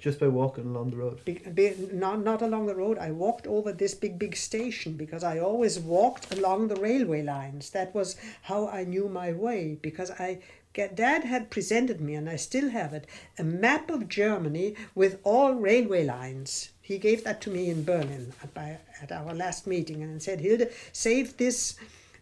Just 0.00 0.18
by 0.18 0.28
walking 0.28 0.64
along 0.64 0.90
the 0.90 0.96
road. 0.96 1.24
Be, 1.24 1.34
be, 1.34 1.74
not, 1.92 2.24
not 2.24 2.42
along 2.42 2.66
the 2.66 2.74
road. 2.74 2.98
I 2.98 3.10
walked 3.10 3.46
over 3.46 3.70
this 3.72 3.94
big, 3.94 4.18
big 4.18 4.34
station 4.34 4.94
because 4.94 5.22
I 5.22 5.38
always 5.38 5.78
walked 5.78 6.32
along 6.34 6.68
the 6.68 6.80
railway 6.80 7.22
lines. 7.22 7.70
That 7.70 7.94
was 7.94 8.16
how 8.42 8.68
I 8.68 8.84
knew 8.84 9.08
my 9.08 9.32
way 9.32 9.78
because 9.80 10.10
I. 10.12 10.40
Dad 10.72 11.24
had 11.24 11.50
presented 11.50 12.00
me, 12.00 12.14
and 12.14 12.30
I 12.30 12.36
still 12.36 12.70
have 12.70 12.94
it, 12.94 13.04
a 13.36 13.42
map 13.42 13.90
of 13.90 14.08
Germany 14.08 14.76
with 14.94 15.18
all 15.24 15.54
railway 15.54 16.04
lines. 16.04 16.70
He 16.80 16.96
gave 16.96 17.24
that 17.24 17.40
to 17.42 17.50
me 17.50 17.70
in 17.70 17.84
Berlin 17.84 18.32
at, 18.40 18.54
by, 18.54 18.78
at 19.02 19.10
our 19.10 19.34
last 19.34 19.66
meeting 19.66 20.00
and 20.00 20.22
said, 20.22 20.40
Hilde, 20.40 20.70
save 20.92 21.36
this 21.38 21.74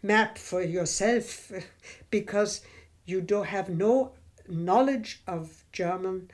map 0.03 0.39
for 0.39 0.63
yourself 0.63 1.53
because 2.11 2.63
you 3.05 3.21
don't 3.21 3.49
have 3.49 3.69
no 3.69 4.13
knowledge 4.49 5.21
of 5.27 5.63
German 5.73 6.31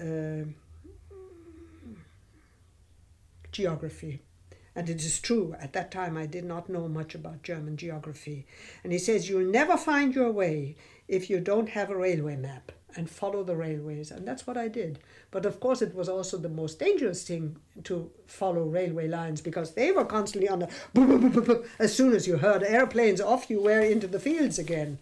uh, 0.00 0.44
geography. 3.56 4.20
And 4.74 4.90
it 4.90 5.02
is 5.02 5.20
true, 5.20 5.56
at 5.58 5.72
that 5.72 5.90
time 5.90 6.18
I 6.18 6.26
did 6.26 6.44
not 6.44 6.68
know 6.68 6.86
much 6.86 7.14
about 7.14 7.42
German 7.42 7.78
geography. 7.78 8.46
And 8.84 8.92
he 8.92 8.98
says, 8.98 9.28
You'll 9.28 9.50
never 9.50 9.76
find 9.76 10.14
your 10.14 10.30
way 10.30 10.76
if 11.08 11.30
you 11.30 11.40
don't 11.40 11.70
have 11.70 11.90
a 11.90 11.96
railway 11.96 12.36
map 12.36 12.72
and 12.94 13.08
follow 13.08 13.42
the 13.42 13.56
railways. 13.56 14.10
And 14.10 14.28
that's 14.28 14.46
what 14.46 14.58
I 14.58 14.68
did. 14.68 14.98
But 15.30 15.46
of 15.46 15.60
course, 15.60 15.80
it 15.80 15.94
was 15.94 16.10
also 16.10 16.36
the 16.36 16.50
most 16.50 16.78
dangerous 16.78 17.24
thing 17.24 17.56
to 17.84 18.10
follow 18.26 18.64
railway 18.64 19.08
lines 19.08 19.40
because 19.40 19.72
they 19.72 19.92
were 19.92 20.04
constantly 20.04 20.48
on 20.48 20.58
the. 20.60 21.64
As 21.78 21.94
soon 21.94 22.12
as 22.12 22.26
you 22.26 22.36
heard 22.36 22.62
airplanes, 22.62 23.20
off 23.20 23.48
you 23.48 23.62
were 23.62 23.80
into 23.80 24.06
the 24.06 24.20
fields 24.20 24.58
again. 24.58 24.98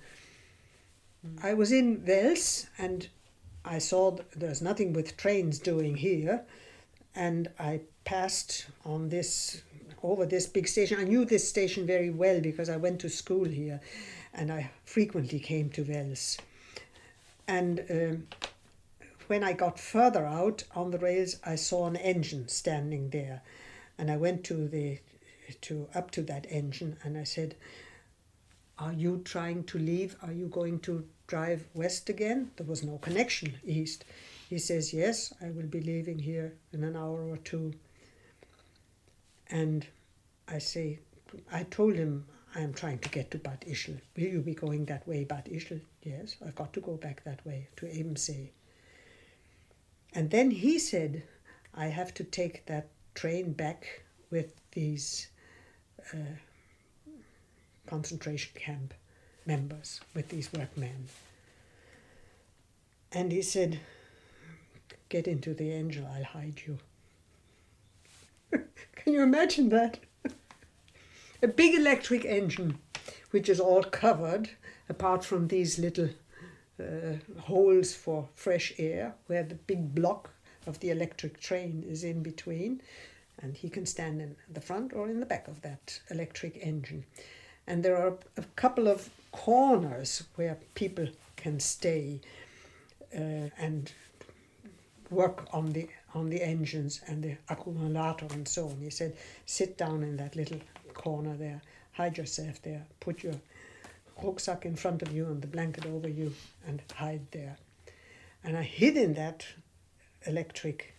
I 1.43 1.55
was 1.55 1.73
in 1.73 2.05
Wels 2.07 2.67
and 2.79 3.09
I 3.65 3.79
saw 3.79 4.13
th- 4.13 4.29
there's 4.37 4.61
nothing 4.61 4.93
with 4.93 5.17
trains 5.17 5.59
doing 5.59 5.97
here, 5.97 6.45
and 7.15 7.49
I 7.59 7.81
passed 8.05 8.67
on 8.85 9.09
this 9.09 9.63
over 10.03 10.27
this 10.27 10.47
big 10.47 10.69
station. 10.69 10.99
I 11.01 11.05
knew 11.05 11.25
this 11.25 11.49
station 11.49 11.87
very 11.87 12.11
well 12.11 12.41
because 12.41 12.69
I 12.69 12.77
went 12.77 13.01
to 13.01 13.09
school 13.09 13.45
here, 13.45 13.81
and 14.33 14.53
I 14.53 14.71
frequently 14.85 15.39
came 15.41 15.71
to 15.71 15.83
Wels. 15.83 16.39
And 17.49 17.85
um, 17.91 18.27
when 19.29 19.43
I 19.43 19.53
got 19.53 19.81
further 19.81 20.27
out 20.27 20.65
on 20.75 20.91
the 20.91 20.99
rails, 20.99 21.37
I 21.45 21.57
saw 21.57 21.87
an 21.87 21.97
engine 21.97 22.49
standing 22.49 23.11
there, 23.11 23.43
and 23.99 24.11
I 24.11 24.17
went 24.17 24.45
to 24.45 24.69
the 24.69 24.99
to 25.63 25.89
up 25.95 26.11
to 26.13 26.23
that 26.23 26.47
engine, 26.51 26.97
and 27.03 27.19
I 27.19 27.25
said, 27.25 27.55
are 28.79 28.93
you 28.93 29.23
trying 29.25 29.65
to 29.65 29.79
leave? 29.79 30.17
Are 30.23 30.33
you 30.33 30.49
going 30.49 30.81
to 30.81 31.07
drive 31.29 31.69
west 31.75 32.09
again? 32.09 32.51
There 32.57 32.67
was 32.67 32.83
no 32.83 32.99
connection 32.99 33.55
east. 33.65 34.05
He 34.51 34.59
says, 34.59 34.93
Yes, 34.93 35.33
I 35.41 35.51
will 35.51 35.67
be 35.67 35.81
leaving 35.81 36.19
here 36.19 36.55
in 36.73 36.83
an 36.83 36.97
hour 36.97 37.25
or 37.25 37.37
two. 37.37 37.73
And 39.51 39.87
I 40.49 40.59
say, 40.59 41.01
I 41.53 41.65
told 41.65 41.95
him, 41.95 42.27
I 42.55 42.61
am 42.61 42.73
trying 42.73 42.99
to 43.01 43.09
get 43.09 43.31
to 43.33 43.39
Bad 43.39 43.63
Ischl. 43.63 44.01
Will 44.17 44.23
you 44.23 44.41
be 44.41 44.55
going 44.55 44.85
that 44.87 45.07
way, 45.09 45.25
Bad 45.25 45.47
Ischl? 45.47 45.81
Yes, 46.03 46.37
I've 46.45 46.55
got 46.55 46.73
to 46.75 46.81
go 46.81 46.97
back 46.97 47.25
that 47.25 47.45
way 47.45 47.69
to 47.77 47.87
Ebensee. 47.87 48.51
And 50.15 50.31
then 50.31 50.51
he 50.51 50.79
said, 50.79 51.25
I 51.75 51.87
have 51.87 52.15
to 52.15 52.25
take 52.25 52.67
that 52.67 52.89
train 53.15 53.53
back 53.53 54.03
with 54.31 54.55
these 54.73 55.29
uh, 56.13 56.37
concentration 57.87 58.53
camp 58.55 58.95
members, 59.47 60.01
with 60.15 60.29
these 60.29 60.53
workmen. 60.53 61.09
And 63.13 63.33
he 63.33 63.43
said, 63.43 63.81
Get 65.09 65.29
into 65.29 65.55
the 65.55 65.71
angel, 65.71 66.07
I'll 66.07 66.25
hide 66.25 66.63
you. 66.67 66.79
Can 68.97 69.13
you 69.13 69.23
imagine 69.23 69.69
that? 69.71 69.99
A 71.43 71.49
big 71.49 71.75
electric 71.75 72.25
engine, 72.25 72.79
which 73.31 73.49
is 73.49 73.61
all 73.61 73.83
covered, 73.83 74.51
apart 74.89 75.25
from 75.25 75.49
these 75.49 75.79
little 75.79 76.09
uh, 76.81 77.17
holes 77.41 77.95
for 77.95 78.29
fresh 78.35 78.73
air, 78.79 79.15
where 79.27 79.43
the 79.43 79.55
big 79.55 79.95
block 79.95 80.31
of 80.67 80.81
the 80.81 80.91
electric 80.91 81.41
train 81.41 81.85
is 81.87 82.05
in 82.05 82.23
between. 82.23 82.81
And 83.43 83.57
he 83.57 83.69
can 83.69 83.85
stand 83.85 84.23
in 84.23 84.37
the 84.51 84.61
front 84.61 84.93
or 84.93 85.09
in 85.09 85.21
the 85.21 85.27
back 85.27 85.49
of 85.49 85.61
that 85.63 86.01
electric 86.11 86.57
engine. 86.65 87.05
And 87.67 87.83
there 87.83 87.97
are 87.97 88.17
a 88.37 88.43
couple 88.57 88.89
of 88.89 89.11
corners 89.33 90.25
where 90.37 90.59
people 90.75 91.09
can 91.37 91.61
stay 91.61 92.21
uh, 93.15 93.51
and 93.59 93.93
work 95.11 95.47
on 95.53 95.73
the 95.73 95.89
on 96.15 96.31
the 96.31 96.43
engines 96.43 97.01
and 97.09 97.23
the 97.23 97.37
accumulator 97.49 98.27
and 98.31 98.47
so 98.47 98.69
on. 98.69 98.79
He 98.81 98.91
said, 98.91 99.17
sit 99.47 99.77
down 99.77 100.03
in 100.03 100.17
that 100.17 100.37
little 100.37 100.61
corner 100.95 101.37
there, 101.37 101.61
hide 101.93 102.17
yourself 102.17 102.63
there, 102.63 102.87
put 103.01 103.23
your 103.23 103.35
rucksack 104.23 104.65
in 104.65 104.77
front 104.77 105.03
of 105.03 105.13
you 105.13 105.27
and 105.27 105.43
the 105.43 105.47
blanket 105.49 105.87
over 105.87 106.09
you, 106.09 106.33
and 106.67 106.81
hide 106.95 107.27
there. 107.33 107.57
And 108.45 108.57
I 108.57 108.63
hid 108.63 108.97
in 108.97 109.15
that 109.15 109.45
electric 110.27 110.95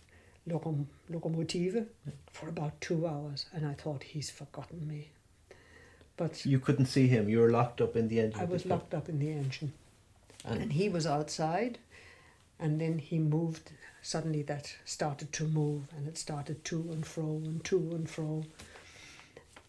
locom- 0.48 0.86
locomotive 1.08 1.86
for 2.32 2.48
about 2.48 2.80
two 2.80 3.06
hours, 3.06 3.46
and 3.54 3.66
I 3.66 3.72
thought 3.72 4.02
he's 4.02 4.30
forgotten 4.30 4.86
me. 4.86 5.10
But 6.16 6.44
You 6.46 6.58
couldn't 6.58 6.86
see 6.86 7.08
him. 7.08 7.28
You 7.28 7.40
were 7.40 7.50
locked 7.50 7.80
up 7.80 7.96
in 7.96 8.08
the 8.08 8.20
engine. 8.20 8.40
I 8.40 8.44
was 8.44 8.64
locked 8.66 8.94
up 8.94 9.08
in 9.08 9.18
the 9.18 9.30
engine. 9.30 9.72
And, 10.44 10.62
And 10.62 10.72
he 10.72 10.88
was 10.88 11.06
outside, 11.06 11.78
and 12.58 12.80
then 12.80 12.98
he 12.98 13.18
moved. 13.18 13.72
Suddenly, 14.06 14.42
that 14.42 14.72
started 14.84 15.32
to 15.32 15.48
move, 15.48 15.88
and 15.96 16.06
it 16.06 16.16
started 16.16 16.64
to 16.66 16.76
and 16.92 17.04
fro 17.04 17.42
and 17.44 17.64
to 17.64 17.76
and 17.90 18.08
fro. 18.08 18.44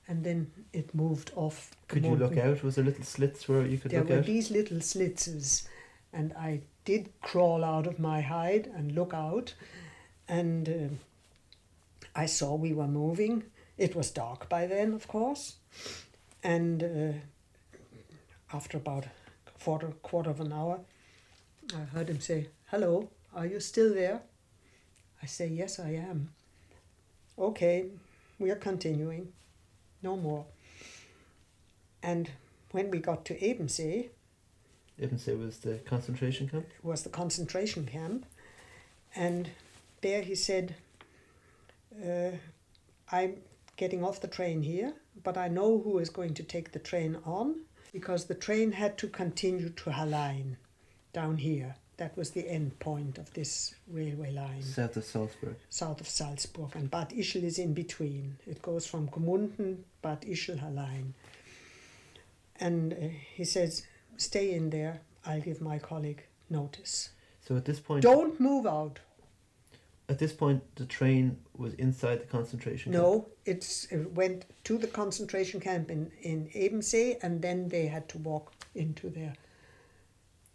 And 0.08 0.23
then 0.23 0.52
it 0.73 0.93
moved 0.93 1.32
off. 1.36 1.71
could 1.88 2.06
you 2.06 2.15
look 2.15 2.38
out? 2.38 2.63
Was 2.63 2.76
there 2.76 2.86
little 2.86 3.04
slits 3.04 3.50
where 3.50 3.65
you 3.65 3.80
could 3.80 3.89
There 3.89 4.02
look 4.02 4.06
out? 4.06 4.10
There 4.10 4.17
were 4.17 4.23
these 4.23 4.52
little 4.52 4.78
slitzes, 4.78 5.67
and 6.13 6.34
I 6.34 6.62
did 6.86 7.10
crawl 7.23 7.63
out 7.63 7.88
of 7.88 7.97
my 7.97 8.21
hide 8.21 8.67
and 8.76 8.91
look 8.91 9.12
out, 9.12 9.56
and 10.28 10.69
um 10.69 11.00
I 12.13 12.28
saw 12.28 12.54
we 12.54 12.73
were 12.73 12.88
moving. 12.88 13.43
It 13.76 13.95
was 13.95 14.12
dark 14.12 14.47
by 14.50 14.67
then, 14.67 14.93
of 14.93 15.08
course, 15.08 15.56
and 16.43 16.84
uh, 16.84 17.13
after 18.54 18.78
about 18.78 19.06
a 19.06 19.60
quarter 19.63 19.88
quarter 20.04 20.30
of 20.30 20.39
an 20.39 20.54
hour, 20.54 20.80
I 21.73 21.86
heard 21.95 22.08
him 22.08 22.19
say, 22.19 22.50
"Hello, 22.71 23.10
are 23.38 23.45
you 23.45 23.60
still 23.60 23.93
there?" 23.93 24.21
I 25.23 25.28
say, 25.28 25.47
"Yes, 25.47 25.80
I 25.80 25.91
am." 25.91 26.34
Okay, 27.38 27.86
we 28.39 28.50
are 28.52 28.56
continuing. 28.56 29.32
No 30.02 30.17
more. 30.17 30.45
And 32.02 32.32
when 32.71 32.89
we 32.91 33.00
got 33.00 33.26
to 33.26 33.34
Ebensee, 33.39 34.10
Ebensee 35.00 35.38
was 35.38 35.60
the 35.60 35.76
concentration 35.93 36.50
camp. 36.50 36.65
was 36.82 37.04
the 37.04 37.10
concentration 37.10 37.86
camp, 37.86 38.26
and 39.15 39.50
there 40.02 40.23
he 40.23 40.36
said, 40.36 40.76
uh, 42.04 42.32
"I'm 43.12 43.38
getting 43.76 44.04
off 44.04 44.19
the 44.21 44.28
train 44.28 44.63
here, 44.63 44.93
but 45.23 45.38
I 45.38 45.47
know 45.47 45.80
who 45.80 46.00
is 46.00 46.10
going 46.10 46.34
to 46.36 46.43
take 46.43 46.71
the 46.71 46.80
train 46.80 47.17
on 47.23 47.62
because 47.93 48.26
the 48.26 48.36
train 48.36 48.71
had 48.73 48.97
to 48.97 49.08
continue 49.08 49.69
to 49.69 49.89
Hallein, 49.91 50.58
down 51.13 51.38
here. 51.38 51.76
That 51.97 52.15
was 52.15 52.31
the 52.31 52.47
end 52.47 52.77
point 52.79 53.17
of 53.17 53.33
this 53.33 53.73
railway 53.88 54.31
line." 54.31 54.62
South 54.63 54.97
of 54.97 55.03
Salzburg. 55.03 55.55
south 55.69 55.99
of 56.01 56.07
Salzburg, 56.07 56.75
and 56.75 56.89
Bad 56.91 57.10
Ischl 57.10 57.43
is 57.43 57.57
in 57.60 57.73
between. 57.73 58.38
It 58.45 58.62
goes 58.62 58.86
from 58.88 59.07
Gmunden, 59.10 59.77
Bad 60.01 60.21
Ischl, 60.21 60.60
Hallein. 60.60 61.13
And 62.60 62.93
uh, 62.93 62.97
he 63.36 63.45
says, 63.45 63.83
Stay 64.17 64.53
in 64.53 64.69
there, 64.71 65.01
I'll 65.25 65.41
give 65.41 65.62
my 65.62 65.77
colleague 65.79 66.23
notice. 66.49 67.10
So 67.47 67.55
at 67.55 67.65
this 67.65 67.79
point, 67.79 68.01
Don't 68.03 68.39
move 68.39 68.65
out. 68.65 68.99
at 70.10 70.17
this 70.19 70.33
point, 70.33 70.63
the 70.75 70.86
train 70.86 71.38
was 71.57 71.73
inside 71.75 72.19
the 72.21 72.25
concentration 72.25 72.91
camp. 72.91 73.03
No, 73.03 73.27
it's, 73.45 73.86
it 73.91 74.12
went 74.13 74.45
to 74.63 74.77
the 74.77 74.88
concentration 74.88 75.60
camp 75.60 75.91
in, 75.91 76.12
in 76.21 76.49
Ebensee, 76.55 77.17
and 77.21 77.41
then 77.41 77.69
they 77.69 77.88
had 77.88 78.07
to 78.10 78.17
walk 78.19 78.53
into 78.73 79.10
their 79.10 79.33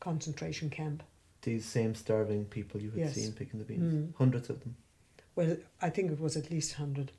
concentration 0.01 0.71
camp. 0.71 1.03
These 1.43 1.65
same 1.67 1.95
starving 1.95 2.45
people 2.47 2.81
you 2.81 2.91
had 2.93 3.01
Yes. 3.01 3.15
seen 3.15 3.33
picking 3.33 3.59
the 3.59 3.65
beans, 3.65 3.93
Mm. 3.95 4.15
hundreds 4.15 4.49
of 4.49 4.61
them. 4.61 4.77
Well, 5.35 5.57
I 5.81 5.91
think 5.91 6.11
it 6.13 6.21
was 6.21 6.37
at 6.37 6.51
least 6.51 6.73
100. 6.79 7.13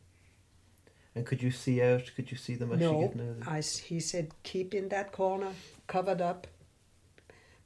And 1.16 1.26
could 1.26 1.44
you 1.44 1.52
see 1.52 1.82
out? 1.82 2.12
Could 2.16 2.32
you 2.32 2.38
see 2.38 2.56
them 2.56 2.72
actually 2.72 2.88
No, 2.92 3.14
out? 3.42 3.48
I 3.48 3.62
he 3.62 4.00
said 4.00 4.34
keep 4.44 4.74
in 4.74 4.90
that 4.90 5.12
corner, 5.12 5.54
covered 5.88 6.22
up, 6.22 6.48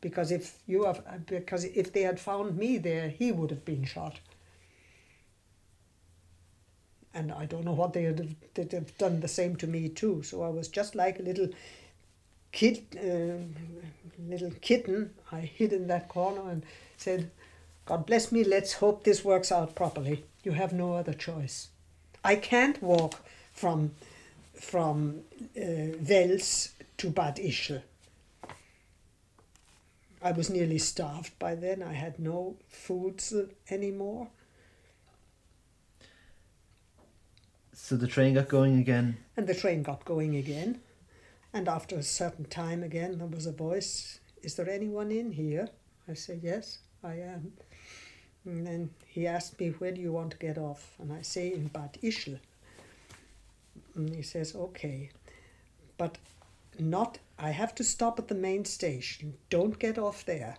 because 0.02 0.32
if 0.32 0.60
you 0.65 0.84
have, 0.86 1.26
because 1.28 1.63
if 1.63 1.93
they 1.93 2.02
had 2.02 2.20
found 2.20 2.58
me 2.58 2.78
there, 2.78 3.10
he 3.10 3.32
would 3.32 3.52
have 3.52 3.63
been 3.63 3.86
shot. 3.86 4.20
And 7.13 7.32
I 7.32 7.46
don't 7.46 7.63
know 7.65 7.74
what 7.74 7.93
they 7.93 8.06
would 8.08 8.20
have, 8.20 8.36
they'd 8.54 8.72
have 8.74 8.98
done 8.98 9.22
the 9.22 9.28
same 9.28 9.56
to 9.58 9.67
me 9.67 9.89
too. 9.89 10.24
So 10.24 10.41
I 10.43 10.50
was 10.50 10.67
just 10.67 10.93
like 10.96 11.20
a 11.20 11.24
little 11.24 11.50
kid, 12.52 12.86
uh, 12.96 13.44
little 14.28 14.52
kitten. 14.62 15.14
I 15.32 15.42
hid 15.42 15.74
in 15.74 15.88
that 15.88 16.10
corner 16.10 16.50
and 16.50 16.64
said, 16.98 17.32
"God 17.86 18.06
bless 18.06 18.32
me. 18.32 18.44
Let's 18.44 18.74
hope 18.74 19.04
this 19.04 19.24
works 19.24 19.52
out 19.52 19.76
properly. 19.76 20.26
You 20.44 20.52
have 20.54 20.74
no 20.74 20.94
other 20.94 21.14
choice. 21.14 21.70
I 22.24 22.36
can't 22.36 22.82
walk 22.82 23.16
from 23.54 23.92
from 24.54 25.22
uh, 25.56 25.98
Wels 26.08 26.70
to 26.98 27.10
Bad 27.10 27.38
Ischl. 27.38 27.82
I 30.22 30.32
was 30.32 30.50
nearly 30.50 30.80
starved 30.80 31.38
by 31.40 31.56
then. 31.56 31.84
I 31.84 31.94
had 31.94 32.20
no 32.20 32.58
foods 32.68 33.34
anymore. 33.70 34.30
So 37.74 37.96
the 37.96 38.08
train 38.08 38.34
got 38.34 38.50
going 38.50 38.80
again. 38.80 39.18
And 39.38 39.48
the 39.48 39.54
train 39.54 39.84
got 39.84 40.04
going 40.04 40.36
again. 40.36 40.82
And 41.58 41.67
after 41.67 41.96
a 41.96 42.04
certain 42.04 42.46
time 42.46 42.84
again, 42.84 43.17
there 43.17 43.26
was 43.26 43.48
a 43.48 43.52
voice 43.52 44.20
Is 44.43 44.54
there 44.54 44.70
anyone 44.70 45.12
in 45.12 45.32
here? 45.32 45.67
I 46.08 46.13
said, 46.13 46.41
Yes, 46.43 46.78
I 47.04 47.13
am. 47.13 47.54
And 48.46 48.67
then 48.67 48.91
he 49.08 49.26
asked 49.26 49.60
me, 49.60 49.70
Where 49.70 49.91
do 49.91 50.00
you 50.00 50.12
want 50.12 50.30
to 50.34 50.38
get 50.38 50.60
off? 50.60 50.93
And 51.00 51.12
I 51.12 51.24
say, 51.24 51.52
In 51.52 51.70
Bad 51.70 51.98
Ischl. 52.04 52.39
And 53.96 54.13
he 54.13 54.22
says, 54.22 54.56
Okay. 54.56 55.10
But 55.98 56.20
not, 56.78 57.17
I 57.39 57.50
have 57.50 57.74
to 57.76 57.84
stop 57.84 58.20
at 58.20 58.28
the 58.28 58.36
main 58.36 58.63
station. 58.63 59.34
Don't 59.50 59.80
get 59.80 59.98
off 59.98 60.26
there. 60.26 60.58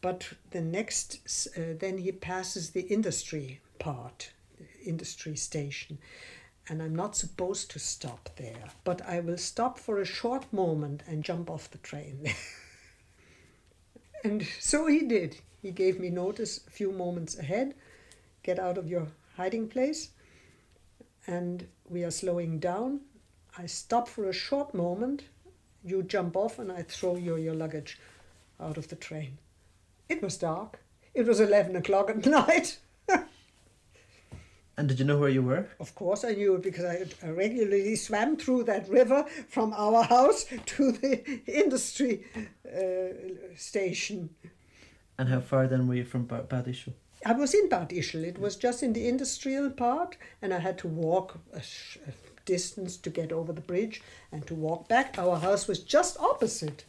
But 0.00 0.32
the 0.52 0.62
next, 0.62 1.48
uh, 1.54 1.74
then 1.78 1.98
he 1.98 2.12
passes 2.12 2.70
the 2.70 2.86
industry 2.96 3.60
part, 3.78 4.32
the 4.56 4.88
industry 4.88 5.36
station. 5.36 5.98
And 6.68 6.82
I'm 6.82 6.94
not 6.94 7.16
supposed 7.16 7.70
to 7.72 7.78
stop 7.78 8.30
there, 8.36 8.70
but 8.84 9.02
I 9.02 9.20
will 9.20 9.36
stop 9.36 9.78
for 9.78 9.98
a 9.98 10.04
short 10.04 10.52
moment 10.52 11.02
and 11.06 11.24
jump 11.24 11.50
off 11.50 11.70
the 11.70 11.78
train. 11.78 12.32
and 14.24 14.46
so 14.60 14.86
he 14.86 15.00
did. 15.00 15.40
He 15.60 15.72
gave 15.72 15.98
me 15.98 16.10
notice 16.10 16.60
a 16.66 16.70
few 16.70 16.92
moments 16.92 17.38
ahead 17.38 17.74
get 18.42 18.58
out 18.58 18.78
of 18.78 18.88
your 18.88 19.08
hiding 19.36 19.68
place. 19.68 20.10
And 21.26 21.66
we 21.88 22.04
are 22.04 22.10
slowing 22.10 22.58
down. 22.58 23.00
I 23.56 23.66
stop 23.66 24.08
for 24.08 24.28
a 24.28 24.32
short 24.32 24.74
moment. 24.74 25.24
You 25.84 26.02
jump 26.02 26.36
off, 26.36 26.58
and 26.58 26.70
I 26.70 26.82
throw 26.82 27.16
you 27.16 27.36
your 27.36 27.54
luggage 27.54 27.98
out 28.60 28.76
of 28.76 28.88
the 28.88 28.96
train. 28.96 29.38
It 30.08 30.22
was 30.22 30.36
dark. 30.36 30.80
It 31.14 31.26
was 31.26 31.40
11 31.40 31.76
o'clock 31.76 32.10
at 32.10 32.26
night. 32.26 32.78
And 34.76 34.88
did 34.88 34.98
you 34.98 35.04
know 35.04 35.18
where 35.18 35.28
you 35.28 35.42
were? 35.42 35.66
Of 35.80 35.94
course, 35.94 36.24
I 36.24 36.32
knew 36.32 36.54
it 36.54 36.62
because 36.62 36.84
I, 36.84 37.04
I 37.26 37.30
regularly 37.30 37.94
swam 37.94 38.36
through 38.36 38.64
that 38.64 38.88
river 38.88 39.24
from 39.48 39.74
our 39.74 40.02
house 40.02 40.44
to 40.44 40.92
the 40.92 41.42
industry 41.46 42.24
uh, 42.66 43.54
station. 43.56 44.30
And 45.18 45.28
how 45.28 45.40
far 45.40 45.66
then 45.66 45.86
were 45.88 45.94
you 45.94 46.04
from 46.04 46.26
Ba- 46.26 46.46
Bad 46.48 46.66
Ischl? 46.66 46.94
I 47.24 47.32
was 47.32 47.54
in 47.54 47.68
Bad 47.68 47.90
Ischl. 47.90 48.24
It 48.24 48.38
was 48.38 48.56
just 48.56 48.82
in 48.82 48.94
the 48.94 49.06
industrial 49.08 49.70
part, 49.70 50.16
and 50.40 50.54
I 50.54 50.58
had 50.58 50.78
to 50.78 50.88
walk 50.88 51.38
a, 51.52 51.62
sh- 51.62 51.98
a 52.08 52.12
distance 52.46 52.96
to 52.96 53.10
get 53.10 53.30
over 53.30 53.52
the 53.52 53.60
bridge 53.60 54.02
and 54.32 54.46
to 54.46 54.54
walk 54.54 54.88
back. 54.88 55.16
Our 55.18 55.36
house 55.38 55.68
was 55.68 55.80
just 55.80 56.18
opposite. 56.18 56.84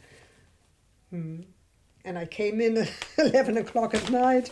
Hmm. 1.10 1.42
And 2.04 2.18
I 2.18 2.26
came 2.26 2.60
in 2.60 2.78
at 2.78 2.90
11 3.18 3.58
o'clock 3.58 3.94
at 3.94 4.10
night. 4.10 4.50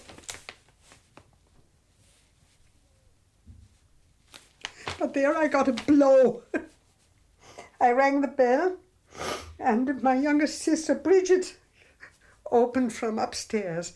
There 5.13 5.37
I 5.37 5.47
got 5.47 5.69
a 5.69 5.73
blow. 5.73 6.43
I 7.81 7.91
rang 7.91 8.21
the 8.21 8.29
bell, 8.29 8.77
and 9.59 10.03
my 10.03 10.15
youngest 10.15 10.63
sister 10.63 10.95
Bridget 10.95 11.57
opened 12.51 12.93
from 12.93 13.19
upstairs 13.19 13.93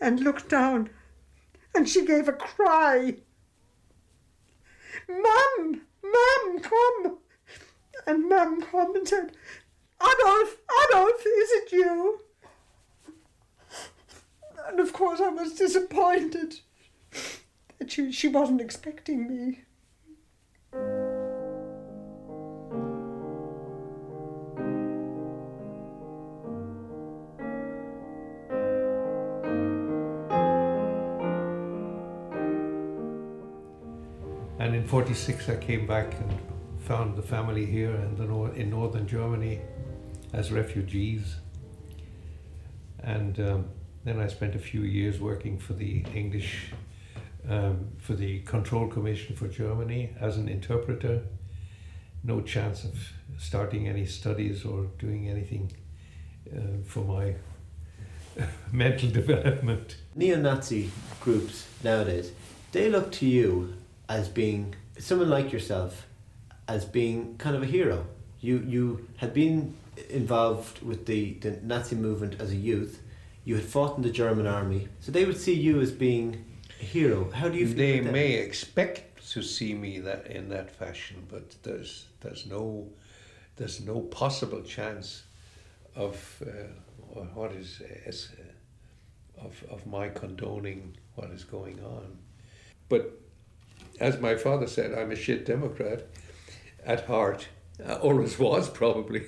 and 0.00 0.20
looked 0.20 0.48
down, 0.48 0.90
and 1.74 1.88
she 1.88 2.04
gave 2.04 2.26
a 2.28 2.32
cry. 2.32 3.16
Mum, 5.08 5.82
Mum, 6.02 6.60
come! 6.60 7.18
And 8.06 8.28
Mum 8.28 8.62
come 8.62 8.96
and 8.96 9.06
said, 9.06 9.36
Adolf, 10.00 10.56
Adolf, 10.88 11.20
is 11.20 11.50
it 11.52 11.72
you? 11.72 12.20
And 14.66 14.80
of 14.80 14.92
course 14.92 15.20
I 15.20 15.28
was 15.28 15.54
disappointed 15.54 16.60
that 17.78 17.92
she, 17.92 18.10
she 18.10 18.28
wasn't 18.28 18.60
expecting 18.60 19.28
me. 19.28 19.60
And 34.64 34.74
in 34.74 34.86
46, 34.86 35.50
I 35.50 35.56
came 35.56 35.86
back 35.86 36.18
and 36.18 36.38
found 36.78 37.16
the 37.16 37.22
family 37.22 37.66
here 37.66 37.94
nor- 38.16 38.54
in 38.54 38.70
northern 38.70 39.06
Germany 39.06 39.60
as 40.32 40.50
refugees. 40.50 41.36
And 43.00 43.38
um, 43.40 43.64
then 44.04 44.20
I 44.20 44.26
spent 44.28 44.54
a 44.54 44.58
few 44.58 44.80
years 44.80 45.20
working 45.20 45.58
for 45.58 45.74
the 45.74 46.06
English, 46.14 46.72
um, 47.48 47.88
for 47.98 48.14
the 48.14 48.40
Control 48.40 48.88
Commission 48.88 49.36
for 49.36 49.48
Germany 49.48 50.14
as 50.20 50.36
an 50.36 50.48
interpreter. 50.48 51.22
No 52.22 52.40
chance 52.40 52.84
of 52.84 52.98
starting 53.38 53.86
any 53.86 54.06
studies 54.06 54.64
or 54.64 54.84
doing 54.98 55.28
anything 55.28 55.72
uh, 56.54 56.82
for 56.84 57.04
my 57.04 57.34
mental 58.72 59.10
development. 59.10 59.96
Neo-Nazi 60.14 60.90
groups 61.20 61.66
nowadays, 61.82 62.32
they 62.72 62.88
look 62.88 63.12
to 63.12 63.26
you 63.26 63.74
as 64.08 64.28
being 64.28 64.74
someone 64.98 65.30
like 65.30 65.52
yourself, 65.52 66.06
as 66.66 66.84
being 66.84 67.36
kind 67.38 67.56
of 67.56 67.62
a 67.62 67.66
hero. 67.66 68.06
You 68.40 68.58
you 68.66 69.08
had 69.18 69.32
been 69.32 69.74
involved 70.10 70.82
with 70.82 71.06
the, 71.06 71.34
the 71.34 71.58
Nazi 71.62 71.96
movement 71.96 72.40
as 72.40 72.50
a 72.50 72.56
youth. 72.56 73.00
You 73.44 73.56
had 73.56 73.64
fought 73.64 73.96
in 73.96 74.02
the 74.02 74.10
German 74.10 74.46
army, 74.46 74.88
so 75.00 75.12
they 75.12 75.24
would 75.24 75.38
see 75.38 75.54
you 75.54 75.80
as 75.80 75.90
being 75.90 76.44
hero. 76.78 77.30
How 77.30 77.48
do 77.48 77.58
you 77.58 77.66
feel? 77.66 77.76
They 77.76 78.00
may 78.00 78.34
expect 78.34 79.30
to 79.32 79.42
see 79.42 79.74
me 79.74 80.00
that 80.00 80.26
in 80.26 80.48
that 80.50 80.70
fashion, 80.70 81.26
but 81.30 81.54
there's 81.62 82.06
there's 82.20 82.46
no 82.46 82.88
there's 83.56 83.80
no 83.80 84.00
possible 84.00 84.62
chance 84.62 85.24
of 85.94 86.42
uh, 86.46 87.20
what 87.34 87.52
is 87.52 87.80
uh, 88.38 89.44
of 89.44 89.64
of 89.70 89.86
my 89.86 90.08
condoning 90.08 90.96
what 91.14 91.30
is 91.30 91.44
going 91.44 91.80
on. 91.84 92.18
But 92.88 93.20
as 94.00 94.20
my 94.20 94.36
father 94.36 94.66
said, 94.66 94.92
I'm 94.92 95.10
a 95.12 95.16
shit 95.16 95.46
Democrat 95.46 96.06
at 96.84 97.06
heart. 97.06 97.48
Uh, 97.84 97.94
always 97.94 98.38
was 98.38 98.68
probably, 98.68 99.22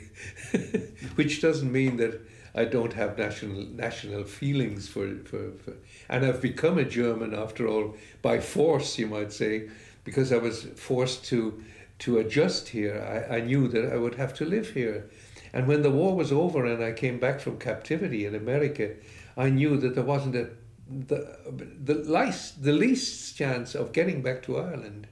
which 1.17 1.41
doesn't 1.41 1.71
mean 1.71 1.97
that 1.97 2.21
I 2.57 2.65
don't 2.65 2.95
have 2.95 3.19
national 3.19 3.67
national 3.67 4.25
feelings 4.25 4.89
for, 4.89 5.07
for, 5.25 5.53
for 5.63 5.75
and 6.09 6.25
I've 6.25 6.41
become 6.41 6.79
a 6.79 6.85
German 6.85 7.35
after 7.35 7.69
all 7.69 7.97
by 8.23 8.41
force, 8.41 8.99
you 8.99 9.07
might 9.07 9.33
say, 9.33 9.69
because 10.05 10.33
I 10.33 10.39
was 10.39 10.65
forced 10.77 11.27
to 11.27 11.63
to 11.99 12.19
adjust 12.19 12.69
here. 12.69 13.27
I, 13.31 13.37
I 13.37 13.41
knew 13.41 13.69
that 13.69 13.93
I 13.93 13.97
would 13.97 14.15
have 14.15 14.35
to 14.35 14.45
live 14.45 14.71
here. 14.71 15.11
And 15.53 15.67
when 15.67 15.83
the 15.83 15.91
war 15.91 16.17
was 16.17 16.33
over 16.33 16.65
and 16.67 16.83
I 16.83 16.93
came 16.93 17.19
back 17.19 17.41
from 17.41 17.59
captivity 17.59 18.27
in 18.27 18.35
America, 18.35 18.95
I 19.37 19.51
knew 19.51 19.77
that 19.79 19.95
there 19.95 20.05
wasn't 20.05 20.37
a 20.37 20.49
the 20.89 21.37
the 21.85 21.95
least 21.95 22.63
the 22.63 22.73
least 22.73 23.37
chance 23.37 23.75
of 23.75 23.93
getting 23.93 24.23
back 24.23 24.43
to 24.45 24.57
Ireland. 24.57 25.09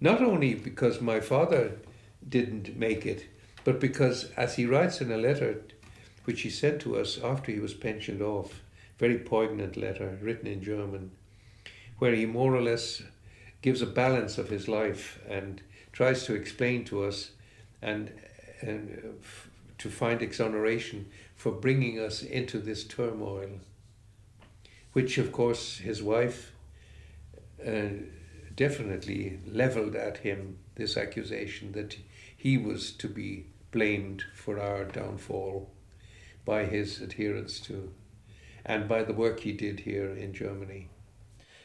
Not 0.00 0.22
only 0.22 0.54
because 0.54 1.00
my 1.00 1.20
father 1.20 1.72
didn't 2.28 2.76
make 2.76 3.06
it, 3.06 3.26
but 3.64 3.80
because, 3.80 4.30
as 4.36 4.56
he 4.56 4.64
writes 4.66 5.00
in 5.00 5.10
a 5.10 5.16
letter 5.16 5.62
which 6.28 6.42
he 6.42 6.50
sent 6.50 6.78
to 6.78 6.94
us 6.94 7.18
after 7.24 7.50
he 7.50 7.58
was 7.58 7.72
pensioned 7.72 8.20
off, 8.20 8.60
very 8.98 9.16
poignant 9.16 9.78
letter 9.78 10.18
written 10.20 10.46
in 10.46 10.62
German, 10.62 11.10
where 11.98 12.14
he 12.14 12.26
more 12.26 12.54
or 12.54 12.60
less 12.60 13.02
gives 13.62 13.80
a 13.80 13.86
balance 13.86 14.36
of 14.36 14.50
his 14.50 14.68
life 14.68 15.18
and 15.26 15.62
tries 15.90 16.26
to 16.26 16.34
explain 16.34 16.84
to 16.84 17.02
us 17.02 17.30
and 17.80 18.12
and 18.60 19.02
uh, 19.02 19.38
to 19.78 19.88
find 19.88 20.20
exoneration 20.20 21.06
for 21.34 21.50
bringing 21.50 21.98
us 21.98 22.22
into 22.22 22.58
this 22.58 22.84
turmoil, 22.84 23.48
which 24.92 25.16
of 25.16 25.32
course 25.32 25.78
his 25.78 26.02
wife 26.02 26.52
uh, 27.66 27.88
definitely 28.54 29.38
leveled 29.46 29.96
at 29.96 30.18
him 30.18 30.58
this 30.74 30.94
accusation 30.98 31.72
that 31.72 31.96
he 32.36 32.58
was 32.58 32.92
to 32.92 33.08
be 33.08 33.46
blamed 33.70 34.24
for 34.34 34.60
our 34.60 34.84
downfall 34.84 35.70
by 36.48 36.64
his 36.64 37.00
adherence 37.02 37.60
to 37.60 37.92
and 38.64 38.88
by 38.88 39.02
the 39.04 39.12
work 39.12 39.40
he 39.40 39.52
did 39.52 39.80
here 39.80 40.10
in 40.24 40.32
Germany. 40.32 40.88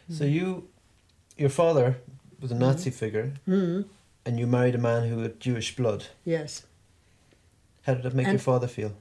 So 0.10 0.26
you, 0.26 0.68
your 1.38 1.50
father 1.50 1.98
was 2.42 2.52
a 2.52 2.56
Nazi 2.56 2.90
figure, 2.92 3.34
Mm, 3.48 3.86
and 4.26 4.40
you 4.40 4.46
married 4.48 4.76
a 4.76 4.78
man 4.90 5.08
who 5.10 5.20
had 5.20 5.40
Jewish 5.40 5.76
blood. 5.76 6.08
yes. 6.26 6.66
How 7.86 7.94
did 7.96 8.04
that 8.04 8.14
make 8.16 8.28
your 8.28 8.40
father 8.40 8.68
feel? 8.68 8.92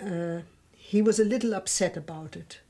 uh, 0.00 0.40
he 0.72 1.02
was 1.02 1.18
a 1.20 1.24
little 1.24 1.54
upset 1.54 1.96
about 1.96 2.36
it. 2.36 2.60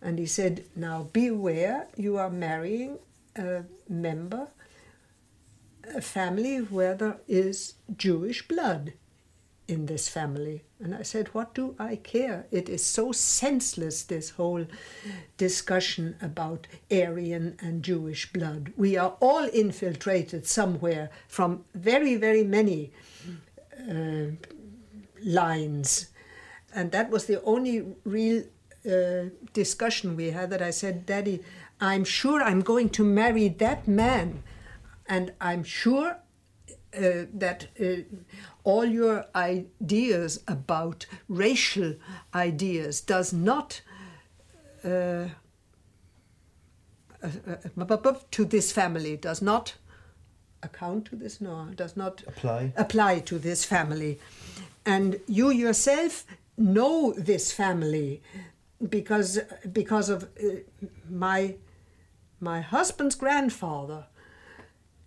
And 0.00 0.18
he 0.18 0.26
said, 0.26 0.64
Now 0.76 1.08
be 1.12 1.26
aware, 1.28 1.86
you 1.96 2.18
are 2.18 2.30
marrying 2.30 2.98
a 3.36 3.64
member, 3.88 4.48
a 5.94 6.00
family 6.00 6.58
where 6.58 6.94
there 6.94 7.18
is 7.26 7.74
Jewish 7.96 8.46
blood 8.46 8.92
in 9.68 9.86
this 9.86 10.08
family. 10.08 10.64
And 10.80 10.94
I 10.94 11.02
said, 11.02 11.28
What 11.34 11.54
do 11.54 11.74
I 11.78 11.96
care? 11.96 12.46
It 12.50 12.68
is 12.68 12.84
so 12.84 13.12
senseless, 13.12 14.02
this 14.02 14.30
whole 14.30 14.66
discussion 15.36 16.16
about 16.22 16.66
Aryan 16.90 17.56
and 17.60 17.82
Jewish 17.82 18.32
blood. 18.32 18.72
We 18.76 18.96
are 18.96 19.16
all 19.20 19.48
infiltrated 19.52 20.46
somewhere 20.46 21.10
from 21.28 21.64
very, 21.74 22.16
very 22.16 22.44
many 22.44 22.92
uh, 23.88 24.32
lines. 25.22 26.08
And 26.74 26.90
that 26.92 27.10
was 27.10 27.26
the 27.26 27.42
only 27.42 27.94
real 28.04 28.44
uh, 28.90 29.30
discussion 29.52 30.16
we 30.16 30.30
had 30.30 30.50
that 30.50 30.62
I 30.62 30.70
said, 30.70 31.04
Daddy, 31.04 31.42
I'm 31.80 32.04
sure 32.04 32.42
I'm 32.42 32.60
going 32.60 32.90
to 32.90 33.04
marry 33.04 33.48
that 33.48 33.86
man. 33.86 34.42
And 35.08 35.32
I'm 35.40 35.64
sure 35.64 36.18
uh, 36.96 37.24
that 37.34 37.68
uh, 37.80 38.02
all 38.64 38.84
your 38.84 39.26
ideas 39.34 40.42
about 40.46 41.06
racial 41.28 41.94
ideas 42.34 43.00
does 43.00 43.32
not 43.32 43.80
uh, 44.84 45.28
uh, 47.22 47.28
uh, 47.76 48.14
to 48.30 48.44
this 48.44 48.72
family 48.72 49.16
does 49.16 49.42
not 49.42 49.74
account 50.62 51.04
to 51.04 51.16
this 51.16 51.40
no 51.40 51.66
does 51.74 51.96
not 51.96 52.22
Apply. 52.26 52.72
apply 52.76 53.18
to 53.20 53.38
this 53.38 53.64
family 53.64 54.18
and 54.86 55.20
you 55.26 55.50
yourself 55.50 56.24
know 56.56 57.12
this 57.16 57.52
family 57.52 58.22
because 58.88 59.40
because 59.72 60.08
of 60.08 60.24
uh, 60.24 60.46
my 61.10 61.56
my 62.40 62.60
husband's 62.60 63.14
grandfather 63.14 64.06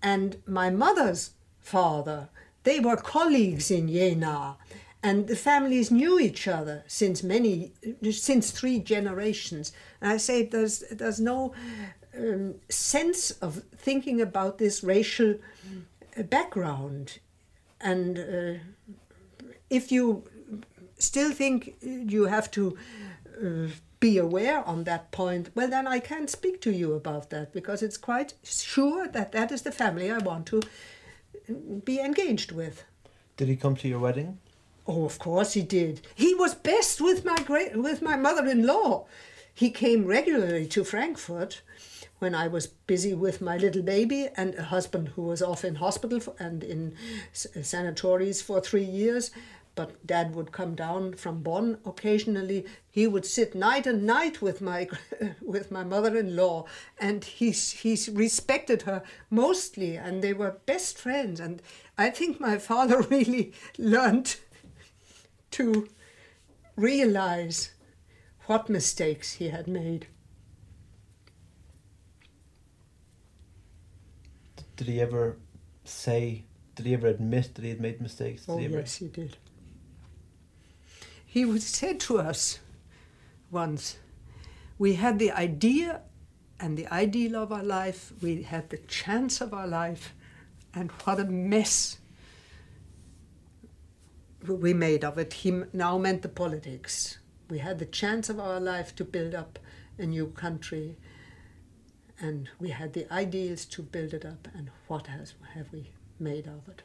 and 0.01 0.37
my 0.45 0.69
mother's 0.69 1.31
father 1.59 2.29
they 2.63 2.79
were 2.79 2.97
colleagues 2.97 3.71
in 3.71 3.87
Jena 3.87 4.57
and 5.03 5.27
the 5.27 5.35
families 5.35 5.89
knew 5.89 6.19
each 6.19 6.47
other 6.47 6.83
since 6.87 7.23
many 7.23 7.71
since 8.11 8.51
three 8.51 8.79
generations. 8.79 9.71
And 9.99 10.11
i 10.11 10.17
say 10.17 10.45
there's 10.45 10.83
there's 10.91 11.19
no 11.19 11.53
um, 12.17 12.55
sense 12.69 13.31
of 13.31 13.63
thinking 13.75 14.21
about 14.21 14.57
this 14.57 14.83
racial 14.83 15.35
uh, 16.17 16.23
background. 16.23 17.19
And 17.79 18.19
uh, 18.19 18.59
if 19.69 19.91
you 19.91 20.23
still 20.99 21.31
think 21.31 21.75
you 21.81 22.25
have 22.25 22.51
to 22.51 22.77
uh, 23.43 23.67
be 24.01 24.17
aware 24.17 24.67
on 24.67 24.83
that 24.83 25.11
point, 25.11 25.51
well, 25.55 25.69
then 25.69 25.87
I 25.87 25.99
can't 25.99 26.29
speak 26.29 26.59
to 26.61 26.71
you 26.71 26.93
about 26.93 27.29
that 27.29 27.53
because 27.53 27.81
it's 27.81 27.97
quite 27.97 28.33
sure 28.43 29.07
that 29.07 29.31
that 29.31 29.51
is 29.53 29.61
the 29.61 29.71
family 29.71 30.11
I 30.11 30.17
want 30.17 30.47
to 30.47 30.61
mm, 31.49 31.85
be 31.85 32.01
engaged 32.01 32.51
with. 32.51 32.83
Did 33.37 33.47
he 33.47 33.55
come 33.55 33.77
to 33.77 33.87
your 33.87 33.99
wedding? 33.99 34.39
Oh, 34.87 35.05
of 35.05 35.19
course 35.19 35.53
he 35.53 35.61
did. 35.61 36.01
He 36.15 36.33
was 36.33 36.55
best 36.55 36.99
with 36.99 37.23
my 37.23 37.37
great 37.37 37.77
with 37.77 38.01
my 38.01 38.17
mother-in-law. 38.17 39.05
He 39.53 39.69
came 39.69 40.05
regularly 40.05 40.65
to 40.67 40.83
Frankfurt 40.83 41.61
when 42.17 42.33
I 42.33 42.47
was 42.47 42.67
busy 42.67 43.13
with 43.13 43.41
my 43.41 43.57
little 43.57 43.83
baby 43.83 44.29
and 44.35 44.55
a 44.55 44.63
husband 44.63 45.09
who 45.09 45.23
was 45.23 45.41
off 45.41 45.63
in 45.63 45.75
hospital 45.75 46.19
for, 46.19 46.35
and 46.39 46.63
in 46.63 46.95
uh, 47.33 47.59
sanatories 47.59 48.41
for 48.41 48.59
three 48.59 48.83
years. 48.83 49.31
But 49.73 50.05
Dad 50.05 50.35
would 50.35 50.51
come 50.51 50.75
down 50.75 51.13
from 51.13 51.41
Bonn 51.41 51.77
occasionally. 51.85 52.65
He 52.89 53.07
would 53.07 53.25
sit 53.25 53.55
night 53.55 53.87
and 53.87 54.03
night 54.03 54.41
with 54.41 54.61
my 54.61 54.89
with 55.41 55.71
my 55.71 55.83
mother-in-law, 55.83 56.65
and 56.99 57.23
he 57.23 57.51
he 57.51 57.97
respected 58.11 58.81
her 58.83 59.01
mostly, 59.29 59.95
and 59.95 60.21
they 60.21 60.33
were 60.33 60.57
best 60.65 60.97
friends. 60.97 61.39
And 61.39 61.61
I 61.97 62.09
think 62.09 62.39
my 62.39 62.57
father 62.57 63.01
really 63.09 63.53
learned 63.77 64.35
to 65.51 65.87
realize 66.75 67.71
what 68.47 68.69
mistakes 68.69 69.33
he 69.33 69.49
had 69.49 69.67
made. 69.67 70.07
Did 74.75 74.87
he 74.87 74.99
ever 74.99 75.37
say? 75.83 76.45
Did 76.75 76.87
he 76.87 76.93
ever 76.93 77.07
admit 77.07 77.53
that 77.53 77.61
he 77.63 77.69
had 77.69 77.79
made 77.79 78.01
mistakes? 78.01 78.45
Did 78.45 78.53
Oh, 78.53 78.57
yes, 78.57 78.97
he 78.97 79.07
did. 79.07 79.37
He 81.31 81.59
said 81.59 82.01
to 82.01 82.19
us 82.19 82.59
once, 83.49 83.97
we 84.77 84.95
had 84.95 85.17
the 85.17 85.31
idea 85.31 86.01
and 86.59 86.77
the 86.77 86.87
ideal 86.87 87.37
of 87.37 87.53
our 87.53 87.63
life, 87.63 88.11
we 88.21 88.43
had 88.43 88.69
the 88.69 88.77
chance 88.77 89.39
of 89.39 89.53
our 89.53 89.65
life, 89.65 90.13
and 90.73 90.91
what 91.03 91.21
a 91.21 91.23
mess 91.23 91.99
we 94.45 94.73
made 94.73 95.05
of 95.05 95.17
it. 95.17 95.31
He 95.33 95.51
now 95.71 95.97
meant 95.97 96.21
the 96.21 96.29
politics. 96.29 97.17
We 97.49 97.59
had 97.59 97.79
the 97.79 97.85
chance 97.85 98.29
of 98.29 98.39
our 98.39 98.59
life 98.59 98.93
to 98.97 99.05
build 99.05 99.33
up 99.33 99.57
a 99.97 100.05
new 100.05 100.27
country, 100.27 100.97
and 102.19 102.49
we 102.59 102.69
had 102.69 102.91
the 102.91 103.11
ideals 103.11 103.63
to 103.65 103.81
build 103.81 104.13
it 104.13 104.25
up, 104.25 104.49
and 104.53 104.69
what 104.87 105.07
has, 105.07 105.33
have 105.53 105.71
we 105.71 105.91
made 106.19 106.45
of 106.45 106.67
it? 106.67 106.81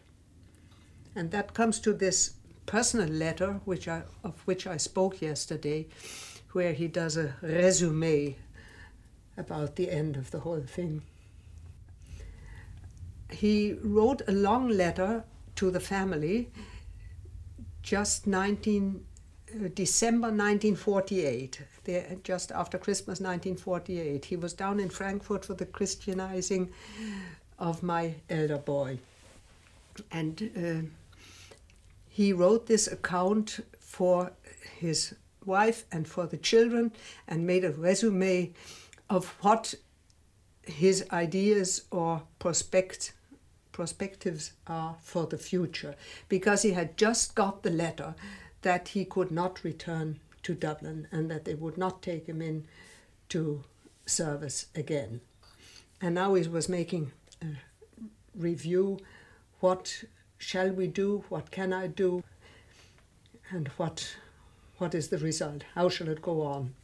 And 1.16 1.32
that 1.32 1.52
comes 1.52 1.80
to 1.80 1.92
this 1.92 2.34
personal 2.66 3.08
letter, 3.08 3.60
which 3.64 3.88
I, 3.88 4.02
of 4.24 4.34
which 4.44 4.66
I 4.66 4.76
spoke 4.76 5.22
yesterday, 5.22 5.86
where 6.52 6.72
he 6.72 6.88
does 6.88 7.16
a 7.16 7.34
resume 7.42 8.36
about 9.36 9.76
the 9.76 9.90
end 9.90 10.16
of 10.16 10.30
the 10.30 10.40
whole 10.40 10.60
thing. 10.62 11.02
He 13.30 13.74
wrote 13.82 14.22
a 14.28 14.32
long 14.32 14.68
letter 14.68 15.24
to 15.56 15.70
the 15.70 15.80
family 15.80 16.50
just 17.82 18.26
19, 18.26 19.04
uh, 19.54 19.68
December 19.74 20.28
1948, 20.28 21.60
the- 21.84 22.18
just 22.24 22.50
after 22.50 22.78
Christmas 22.78 23.20
1948. 23.20 24.24
He 24.24 24.36
was 24.36 24.52
down 24.52 24.80
in 24.80 24.90
Frankfurt 24.90 25.44
for 25.44 25.54
the 25.54 25.66
Christianizing 25.66 26.72
of 27.58 27.82
my 27.82 28.14
elder 28.28 28.58
boy. 28.58 28.98
And 30.10 30.50
uh, 30.56 30.88
he 32.16 32.32
wrote 32.32 32.64
this 32.64 32.86
account 32.86 33.60
for 33.78 34.32
his 34.78 35.14
wife 35.44 35.84
and 35.92 36.08
for 36.08 36.26
the 36.26 36.38
children 36.38 36.90
and 37.28 37.46
made 37.46 37.62
a 37.62 37.70
resume 37.70 38.54
of 39.10 39.26
what 39.42 39.74
his 40.62 41.04
ideas 41.12 41.82
or 41.90 42.22
prospect 42.38 43.12
perspectives 43.70 44.52
are 44.66 44.96
for 45.02 45.26
the 45.26 45.36
future 45.36 45.94
because 46.30 46.62
he 46.62 46.70
had 46.70 46.96
just 46.96 47.34
got 47.34 47.62
the 47.62 47.68
letter 47.84 48.14
that 48.62 48.88
he 48.88 49.04
could 49.04 49.30
not 49.30 49.62
return 49.62 50.18
to 50.42 50.54
Dublin 50.54 51.06
and 51.12 51.30
that 51.30 51.44
they 51.44 51.54
would 51.54 51.76
not 51.76 52.00
take 52.00 52.26
him 52.26 52.40
in 52.40 52.64
to 53.28 53.62
service 54.06 54.68
again. 54.74 55.20
And 56.00 56.14
now 56.14 56.32
he 56.32 56.48
was 56.48 56.66
making 56.66 57.12
a 57.42 57.58
review 58.34 59.00
what 59.60 60.04
shall 60.38 60.70
we 60.70 60.86
do, 60.86 61.24
what 61.28 61.50
can 61.50 61.72
I 61.72 61.86
do, 61.86 62.22
and 63.50 63.68
what 63.76 64.16
what 64.78 64.94
is 64.94 65.08
the 65.08 65.18
result, 65.18 65.64
how 65.74 65.88
shall 65.88 66.08
it 66.08 66.20
go 66.20 66.42
on. 66.42 66.74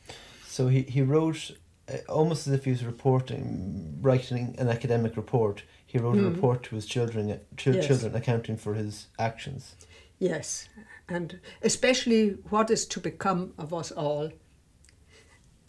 So 0.46 0.68
he, 0.68 0.82
he 0.82 1.02
wrote 1.02 1.50
uh, 1.92 1.98
almost 2.08 2.46
as 2.46 2.54
if 2.54 2.64
he 2.64 2.70
was 2.70 2.84
reporting, 2.86 3.98
writing 4.00 4.54
an 4.58 4.68
academic 4.68 5.14
report. 5.16 5.62
He 5.86 5.98
wrote 5.98 6.16
a 6.16 6.20
Mm. 6.22 6.34
report 6.34 6.62
to 6.64 6.74
his 6.76 6.86
children, 6.86 7.38
chil- 7.58 7.74
Yes. 7.76 7.86
children 7.86 8.14
accounting 8.14 8.56
for 8.56 8.72
his 8.74 9.08
actions. 9.18 9.74
Yes, 10.18 10.68
and 11.06 11.38
especially 11.62 12.30
what 12.48 12.70
is 12.70 12.86
to 12.86 13.00
become 13.00 13.52
of 13.58 13.74
us 13.74 13.92
all. 13.92 14.30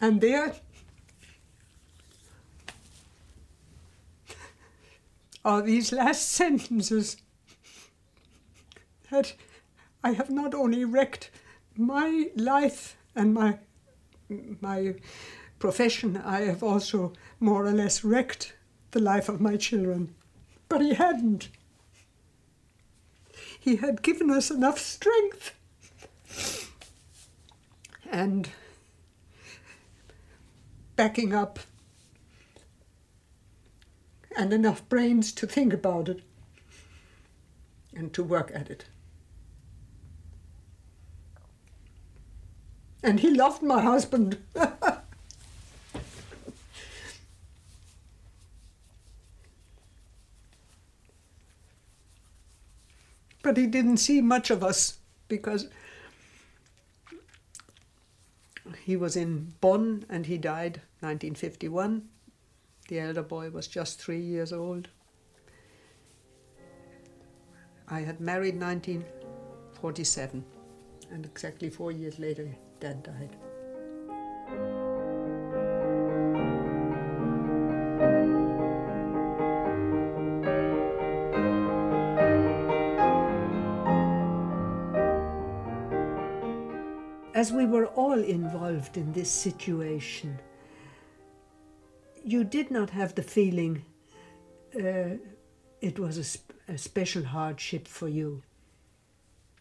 And 0.00 0.20
there 0.22 0.54
are 5.44 5.60
these 5.60 5.92
last 5.92 6.28
sentences 6.40 7.16
that 9.14 9.34
I 10.02 10.12
have 10.12 10.28
not 10.28 10.54
only 10.54 10.84
wrecked 10.84 11.30
my 11.76 12.30
life 12.34 12.96
and 13.14 13.32
my 13.32 13.58
my 14.60 14.94
profession, 15.58 16.16
I 16.16 16.40
have 16.40 16.62
also 16.62 17.12
more 17.38 17.64
or 17.64 17.72
less 17.72 18.02
wrecked 18.02 18.54
the 18.90 19.00
life 19.00 19.28
of 19.28 19.40
my 19.40 19.56
children. 19.56 20.14
But 20.68 20.80
he 20.80 20.94
hadn't. 20.94 21.48
He 23.58 23.76
had 23.76 24.02
given 24.02 24.30
us 24.30 24.50
enough 24.50 24.78
strength 24.78 25.54
and 28.10 28.50
backing 30.96 31.32
up 31.32 31.58
and 34.36 34.52
enough 34.52 34.88
brains 34.88 35.32
to 35.32 35.46
think 35.46 35.72
about 35.72 36.08
it 36.08 36.22
and 37.94 38.12
to 38.12 38.24
work 38.24 38.50
at 38.52 38.70
it. 38.70 38.86
And 43.04 43.20
he 43.20 43.30
loved 43.30 43.62
my 43.62 43.82
husband. 43.82 44.38
but 53.42 53.58
he 53.58 53.66
didn't 53.66 53.98
see 53.98 54.22
much 54.22 54.50
of 54.50 54.64
us 54.64 55.00
because 55.28 55.68
he 58.84 58.96
was 58.96 59.16
in 59.16 59.52
Bonn 59.60 60.06
and 60.08 60.24
he 60.24 60.38
died 60.38 60.80
1951. 61.00 62.08
The 62.88 63.00
elder 63.00 63.22
boy 63.22 63.50
was 63.50 63.66
just 63.68 64.00
three 64.00 64.20
years 64.20 64.50
old. 64.50 64.88
I 67.86 68.00
had 68.00 68.18
married 68.18 68.58
1947, 68.58 70.42
and 71.10 71.26
exactly 71.26 71.68
four 71.68 71.92
years 71.92 72.18
later, 72.18 72.56
Dad 72.84 73.02
died. 73.02 73.34
As 87.34 87.52
we 87.52 87.64
were 87.64 87.86
all 87.86 88.12
involved 88.12 88.98
in 88.98 89.14
this 89.14 89.30
situation, 89.30 90.38
you 92.22 92.44
did 92.44 92.70
not 92.70 92.90
have 92.90 93.14
the 93.14 93.22
feeling 93.22 93.82
uh, 94.78 95.16
it 95.80 95.98
was 95.98 96.18
a, 96.18 96.24
sp- 96.28 96.52
a 96.68 96.76
special 96.76 97.24
hardship 97.24 97.88
for 97.88 98.08
you. 98.08 98.42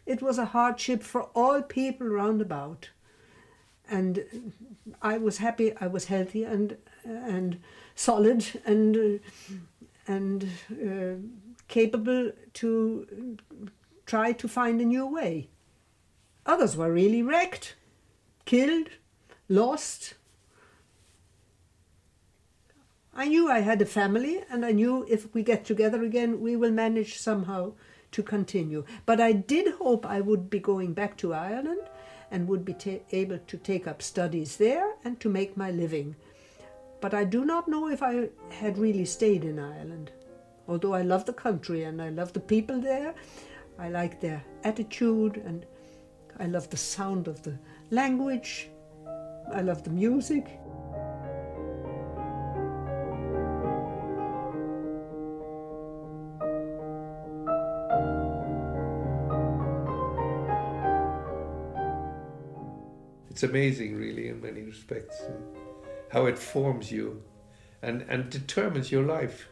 It 0.06 0.22
was 0.22 0.38
a 0.38 0.48
hardship 0.48 1.02
for 1.02 1.30
all 1.34 1.62
people 1.62 2.08
round 2.08 2.42
about. 2.42 2.90
And 3.94 4.54
I 5.02 5.18
was 5.18 5.38
happy, 5.38 5.74
I 5.80 5.88
was 5.88 6.06
healthy 6.06 6.44
and, 6.44 6.78
and 7.06 7.60
solid 7.96 8.46
and, 8.66 9.20
and 10.08 10.50
uh, 10.72 11.16
capable 11.68 12.32
to 12.54 13.38
try 14.06 14.32
to 14.34 14.48
find 14.48 14.82
a 14.82 14.86
new 14.86 15.06
way. 15.06 15.50
Others 16.46 16.76
were 16.76 16.92
really 16.92 17.22
wrecked, 17.22 17.76
killed, 18.46 18.90
lost, 19.48 20.16
I 23.16 23.28
knew 23.28 23.50
I 23.50 23.60
had 23.60 23.82
a 23.82 23.86
family, 23.86 24.44
and 24.50 24.66
I 24.66 24.72
knew 24.72 25.06
if 25.08 25.32
we 25.36 25.44
get 25.44 25.66
together 25.66 26.04
again, 26.04 26.42
we 26.42 26.56
will 26.56 26.72
manage 26.72 27.20
somehow 27.20 27.74
to 28.12 28.24
continue. 28.24 28.86
But 29.06 29.22
I 29.22 29.34
did 29.34 29.76
hope 29.76 30.06
I 30.06 30.20
would 30.20 30.50
be 30.50 30.60
going 30.60 30.94
back 30.94 31.16
to 31.18 31.34
Ireland 31.34 31.82
and 32.34 32.48
would 32.48 32.66
be 32.66 32.74
ta- 32.74 33.06
able 33.12 33.38
to 33.38 33.58
take 33.58 33.88
up 33.88 34.02
studies 34.02 34.58
there 34.58 34.96
and 35.06 35.20
to 35.20 35.30
make 35.30 35.56
my 35.56 35.70
living. 35.72 36.16
But 37.00 37.14
I 37.14 37.24
do 37.24 37.46
not 37.46 37.68
know 37.68 37.88
if 37.90 38.02
I 38.02 38.30
had 38.50 38.78
really 38.78 39.06
stayed 39.06 39.46
in 39.46 39.60
Ireland. 39.60 40.12
Although 40.68 40.94
I 40.94 41.04
love 41.04 41.26
the 41.26 41.34
country 41.34 41.84
and 41.84 42.02
I 42.02 42.10
love 42.10 42.34
the 42.34 42.40
people 42.40 42.82
there, 42.82 43.14
I 43.78 43.90
like 43.90 44.20
their 44.20 44.44
attitude 44.64 45.38
and 45.46 45.66
I 46.40 46.48
love 46.48 46.70
the 46.70 46.78
sound 46.78 47.28
of 47.28 47.44
the 47.44 47.58
language, 47.92 48.70
I 49.54 49.62
love 49.62 49.84
the 49.84 49.92
music. 49.92 50.60
It's 63.34 63.42
amazing, 63.42 63.98
really, 63.98 64.28
in 64.28 64.42
many 64.42 64.62
respects, 64.62 65.20
uh, 65.22 65.32
how 66.12 66.28
it 66.28 66.38
forms 66.38 66.92
you 66.92 67.20
and, 67.82 68.04
and 68.04 68.30
determines 68.30 68.92
your 68.92 69.02
life. 69.02 69.48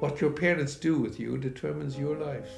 What 0.00 0.20
your 0.20 0.30
parents 0.30 0.76
do 0.76 0.98
with 0.98 1.18
you 1.18 1.38
determines 1.38 1.96
your 1.96 2.18
life. 2.18 2.50